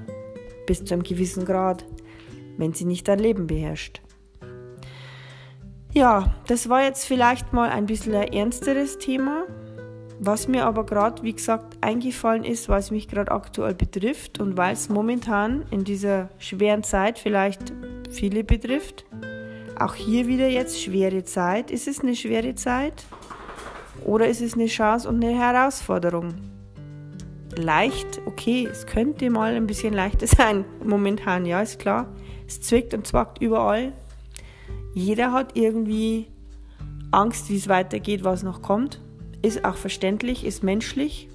bis 0.66 0.84
zu 0.84 0.94
einem 0.94 1.04
gewissen 1.04 1.44
Grad, 1.44 1.86
wenn 2.56 2.72
sie 2.72 2.86
nicht 2.86 3.06
dein 3.06 3.20
Leben 3.20 3.46
beherrscht. 3.46 4.00
Ja, 5.92 6.34
das 6.48 6.68
war 6.68 6.82
jetzt 6.82 7.04
vielleicht 7.04 7.52
mal 7.52 7.70
ein 7.70 7.86
bisschen 7.86 8.14
ein 8.14 8.32
ernsteres 8.32 8.98
Thema, 8.98 9.44
was 10.18 10.48
mir 10.48 10.66
aber 10.66 10.84
gerade, 10.84 11.22
wie 11.22 11.32
gesagt, 11.32 11.78
eingefallen 11.82 12.44
ist, 12.44 12.68
weil 12.68 12.80
es 12.80 12.90
mich 12.90 13.06
gerade 13.06 13.30
aktuell 13.30 13.74
betrifft 13.74 14.40
und 14.40 14.56
weil 14.56 14.72
es 14.72 14.88
momentan 14.88 15.64
in 15.70 15.84
dieser 15.84 16.30
schweren 16.38 16.82
Zeit 16.82 17.18
vielleicht 17.18 17.72
viele 18.10 18.44
betrifft. 18.44 19.04
Auch 19.80 19.94
hier 19.94 20.26
wieder 20.26 20.46
jetzt 20.46 20.78
schwere 20.78 21.24
Zeit. 21.24 21.70
Ist 21.70 21.88
es 21.88 22.00
eine 22.00 22.14
schwere 22.14 22.54
Zeit 22.54 23.06
oder 24.04 24.28
ist 24.28 24.42
es 24.42 24.52
eine 24.52 24.66
Chance 24.66 25.08
und 25.08 25.24
eine 25.24 25.34
Herausforderung? 25.34 26.34
Leicht, 27.56 28.20
okay, 28.26 28.68
es 28.70 28.84
könnte 28.84 29.30
mal 29.30 29.54
ein 29.54 29.66
bisschen 29.66 29.94
leichter 29.94 30.26
sein 30.28 30.66
momentan, 30.84 31.46
ja, 31.46 31.62
ist 31.62 31.78
klar. 31.78 32.14
Es 32.46 32.60
zwickt 32.60 32.92
und 32.92 33.06
zwackt 33.06 33.40
überall. 33.40 33.94
Jeder 34.92 35.32
hat 35.32 35.56
irgendwie 35.56 36.26
Angst, 37.10 37.48
wie 37.48 37.56
es 37.56 37.68
weitergeht, 37.68 38.22
was 38.22 38.42
noch 38.42 38.60
kommt. 38.60 39.00
Ist 39.40 39.64
auch 39.64 39.76
verständlich, 39.76 40.44
ist 40.44 40.62
menschlich. 40.62 41.30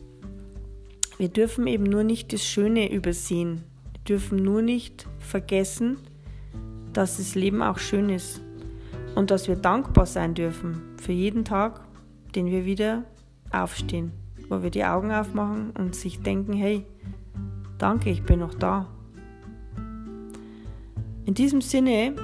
Wir 1.17 1.29
dürfen 1.29 1.65
eben 1.65 1.85
nur 1.85 2.03
nicht 2.03 2.31
das 2.31 2.45
Schöne 2.45 2.91
übersehen. 2.91 3.63
Wir 3.91 4.01
dürfen 4.01 4.37
nur 4.37 4.61
nicht 4.61 5.07
vergessen, 5.17 5.97
dass 6.97 7.17
das 7.17 7.35
Leben 7.35 7.61
auch 7.61 7.77
schön 7.77 8.09
ist 8.09 8.41
und 9.15 9.31
dass 9.31 9.47
wir 9.47 9.55
dankbar 9.55 10.05
sein 10.05 10.33
dürfen 10.33 10.81
für 10.97 11.11
jeden 11.11 11.45
Tag, 11.45 11.81
den 12.35 12.47
wir 12.47 12.65
wieder 12.65 13.03
aufstehen, 13.51 14.11
wo 14.49 14.63
wir 14.63 14.71
die 14.71 14.85
Augen 14.85 15.11
aufmachen 15.11 15.71
und 15.71 15.95
sich 15.95 16.21
denken, 16.21 16.53
hey, 16.53 16.85
danke, 17.77 18.09
ich 18.09 18.23
bin 18.23 18.39
noch 18.39 18.53
da. 18.53 18.87
In 21.25 21.33
diesem 21.33 21.61
Sinne 21.61 22.15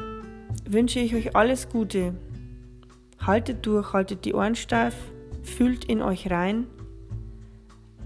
wünsche 0.67 0.99
ich 0.99 1.15
euch 1.15 1.35
alles 1.35 1.69
Gute. 1.69 2.13
Haltet 3.19 3.65
durch, 3.65 3.93
haltet 3.93 4.25
die 4.25 4.33
Ohren 4.33 4.55
steif 4.55 4.95
fühlt 5.43 5.85
in 5.85 6.01
euch 6.01 6.29
rein. 6.31 6.67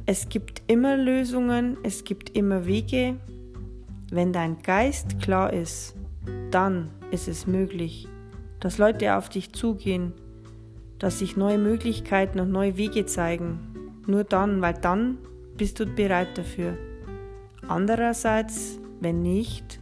Es 0.06 0.30
gibt 0.30 0.62
immer 0.67 0.97
Lösungen, 0.97 1.78
es 1.84 2.04
gibt 2.04 2.36
immer 2.36 2.65
Wege. 2.65 3.15
Wenn 4.12 4.34
dein 4.34 4.62
Geist 4.62 5.19
klar 5.19 5.51
ist, 5.51 5.95
dann 6.52 6.90
ist 7.12 7.28
es 7.28 7.48
möglich, 7.48 8.08
dass 8.60 8.78
Leute 8.78 9.16
auf 9.16 9.30
dich 9.30 9.54
zugehen, 9.54 10.14
dass 11.00 11.20
sich 11.20 11.38
neue 11.38 11.58
Möglichkeiten 11.58 12.40
und 12.40 12.52
neue 12.52 12.78
Wege 12.78 13.06
zeigen. 13.06 13.60
Nur 14.08 14.24
dann, 14.24 14.62
weil 14.62 14.74
dann 14.74 15.18
bist 15.58 15.80
du 15.80 15.86
bereit 15.86 16.38
dafür. 16.38 16.78
Andererseits, 17.68 18.80
wenn 19.02 19.22
nicht, 19.22 19.80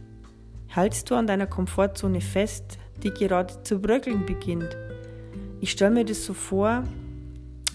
hältst 0.68 1.10
du 1.10 1.14
an 1.14 1.26
deiner 1.26 1.46
Komfortzone 1.46 2.20
fest, 2.20 2.78
die 3.02 3.10
gerade 3.10 3.62
zu 3.62 3.80
bröckeln 3.80 4.26
beginnt. 4.26 4.76
Ich 5.60 5.70
stelle 5.70 5.92
mir 5.92 6.04
das 6.04 6.24
so 6.24 6.34
vor, 6.34 6.84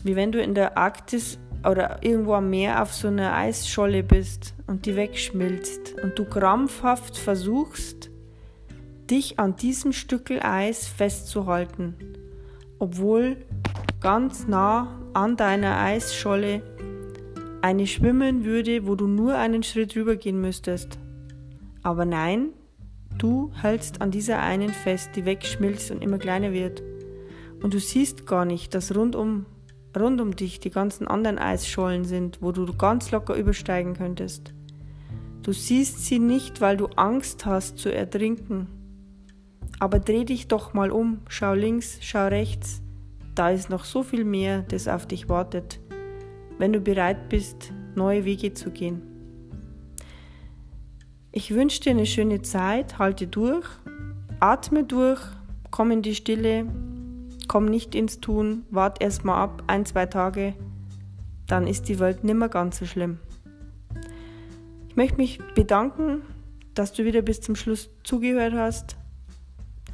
wie 0.03 0.15
wenn 0.15 0.31
du 0.31 0.41
in 0.41 0.53
der 0.53 0.77
Arktis 0.77 1.39
oder 1.67 1.97
irgendwo 2.01 2.33
am 2.33 2.49
Meer 2.49 2.81
auf 2.81 2.93
so 2.93 3.07
einer 3.07 3.35
Eisscholle 3.35 4.03
bist 4.03 4.53
und 4.67 4.85
die 4.85 4.95
wegschmilzt 4.95 5.95
und 6.01 6.17
du 6.17 6.25
krampfhaft 6.25 7.17
versuchst, 7.17 8.09
dich 9.09 9.39
an 9.39 9.55
diesem 9.55 9.93
Stückel 9.93 10.39
Eis 10.41 10.87
festzuhalten, 10.87 11.95
obwohl 12.77 13.37
ganz 14.01 14.47
nah 14.47 14.99
an 15.13 15.35
deiner 15.35 15.79
Eisscholle 15.79 16.61
eine 17.61 17.87
schwimmen 17.87 18.45
würde, 18.45 18.87
wo 18.87 18.95
du 18.95 19.07
nur 19.07 19.35
einen 19.35 19.63
Schritt 19.63 19.95
rübergehen 19.95 20.39
müsstest. 20.39 20.97
Aber 21.83 22.05
nein, 22.05 22.49
du 23.17 23.51
hältst 23.53 24.01
an 24.01 24.11
dieser 24.11 24.39
einen 24.39 24.69
fest, 24.69 25.11
die 25.15 25.25
wegschmilzt 25.25 25.91
und 25.91 26.01
immer 26.01 26.17
kleiner 26.17 26.53
wird. 26.53 26.83
Und 27.61 27.73
du 27.73 27.79
siehst 27.79 28.25
gar 28.25 28.45
nicht, 28.45 28.73
dass 28.73 28.95
rundum 28.95 29.45
rund 29.97 30.21
um 30.21 30.35
dich 30.35 30.59
die 30.59 30.69
ganzen 30.69 31.07
anderen 31.07 31.37
Eisschollen 31.37 32.05
sind, 32.05 32.41
wo 32.41 32.51
du 32.51 32.65
ganz 32.73 33.11
locker 33.11 33.35
übersteigen 33.35 33.95
könntest. 33.95 34.53
Du 35.41 35.51
siehst 35.51 36.05
sie 36.05 36.19
nicht, 36.19 36.61
weil 36.61 36.77
du 36.77 36.87
Angst 36.95 37.45
hast 37.45 37.79
zu 37.79 37.93
ertrinken. 37.93 38.67
Aber 39.79 39.99
dreh 39.99 40.25
dich 40.25 40.47
doch 40.47 40.73
mal 40.73 40.91
um, 40.91 41.19
schau 41.29 41.53
links, 41.53 41.99
schau 42.01 42.27
rechts. 42.27 42.81
Da 43.35 43.49
ist 43.49 43.69
noch 43.69 43.85
so 43.85 44.03
viel 44.03 44.25
mehr, 44.25 44.63
das 44.63 44.87
auf 44.87 45.05
dich 45.05 45.29
wartet, 45.29 45.79
wenn 46.57 46.73
du 46.73 46.81
bereit 46.81 47.29
bist, 47.29 47.71
neue 47.95 48.25
Wege 48.25 48.53
zu 48.53 48.71
gehen. 48.71 49.01
Ich 51.31 51.53
wünsche 51.53 51.79
dir 51.79 51.91
eine 51.91 52.05
schöne 52.05 52.41
Zeit, 52.41 52.99
halte 52.99 53.27
durch, 53.27 53.65
atme 54.39 54.83
durch, 54.83 55.21
komm 55.71 55.91
in 55.91 56.01
die 56.01 56.15
Stille, 56.15 56.65
komm 57.47 57.65
nicht 57.65 57.95
ins 57.95 58.19
Tun, 58.19 58.65
wart 58.71 59.01
erst 59.01 59.23
mal 59.23 59.41
ab, 59.41 59.63
ein, 59.67 59.85
zwei 59.85 60.05
Tage, 60.05 60.53
dann 61.47 61.67
ist 61.67 61.87
die 61.87 61.99
Welt 61.99 62.23
nimmer 62.23 62.49
ganz 62.49 62.79
so 62.79 62.85
schlimm. 62.85 63.19
Ich 64.89 64.95
möchte 64.95 65.17
mich 65.17 65.39
bedanken, 65.55 66.21
dass 66.73 66.93
du 66.93 67.05
wieder 67.05 67.21
bis 67.21 67.41
zum 67.41 67.55
Schluss 67.55 67.89
zugehört 68.03 68.53
hast. 68.53 68.98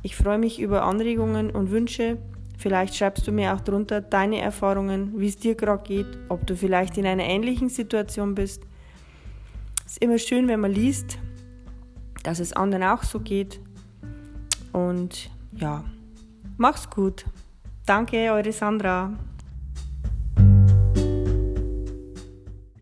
Ich 0.05 0.15
freue 0.15 0.37
mich 0.37 0.59
über 0.59 0.83
Anregungen 0.83 1.49
und 1.49 1.71
Wünsche. 1.71 2.19
Vielleicht 2.59 2.95
schreibst 2.95 3.25
du 3.25 3.31
mir 3.31 3.55
auch 3.55 3.61
drunter 3.61 4.01
deine 4.01 4.39
Erfahrungen, 4.39 5.19
wie 5.19 5.27
es 5.27 5.37
dir 5.37 5.55
gerade 5.55 5.81
geht, 5.81 6.05
ob 6.29 6.45
du 6.45 6.55
vielleicht 6.55 6.99
in 6.99 7.07
einer 7.07 7.23
ähnlichen 7.23 7.69
Situation 7.69 8.35
bist. 8.35 8.61
Es 9.83 9.93
ist 9.93 10.03
immer 10.03 10.19
schön, 10.19 10.47
wenn 10.47 10.59
man 10.59 10.71
liest, 10.71 11.17
dass 12.21 12.39
es 12.39 12.53
anderen 12.53 12.83
auch 12.83 13.01
so 13.01 13.19
geht. 13.19 13.59
Und 14.73 15.31
ja, 15.53 15.83
mach's 16.55 16.87
gut. 16.87 17.25
Danke, 17.87 18.31
eure 18.31 18.51
Sandra. 18.51 19.11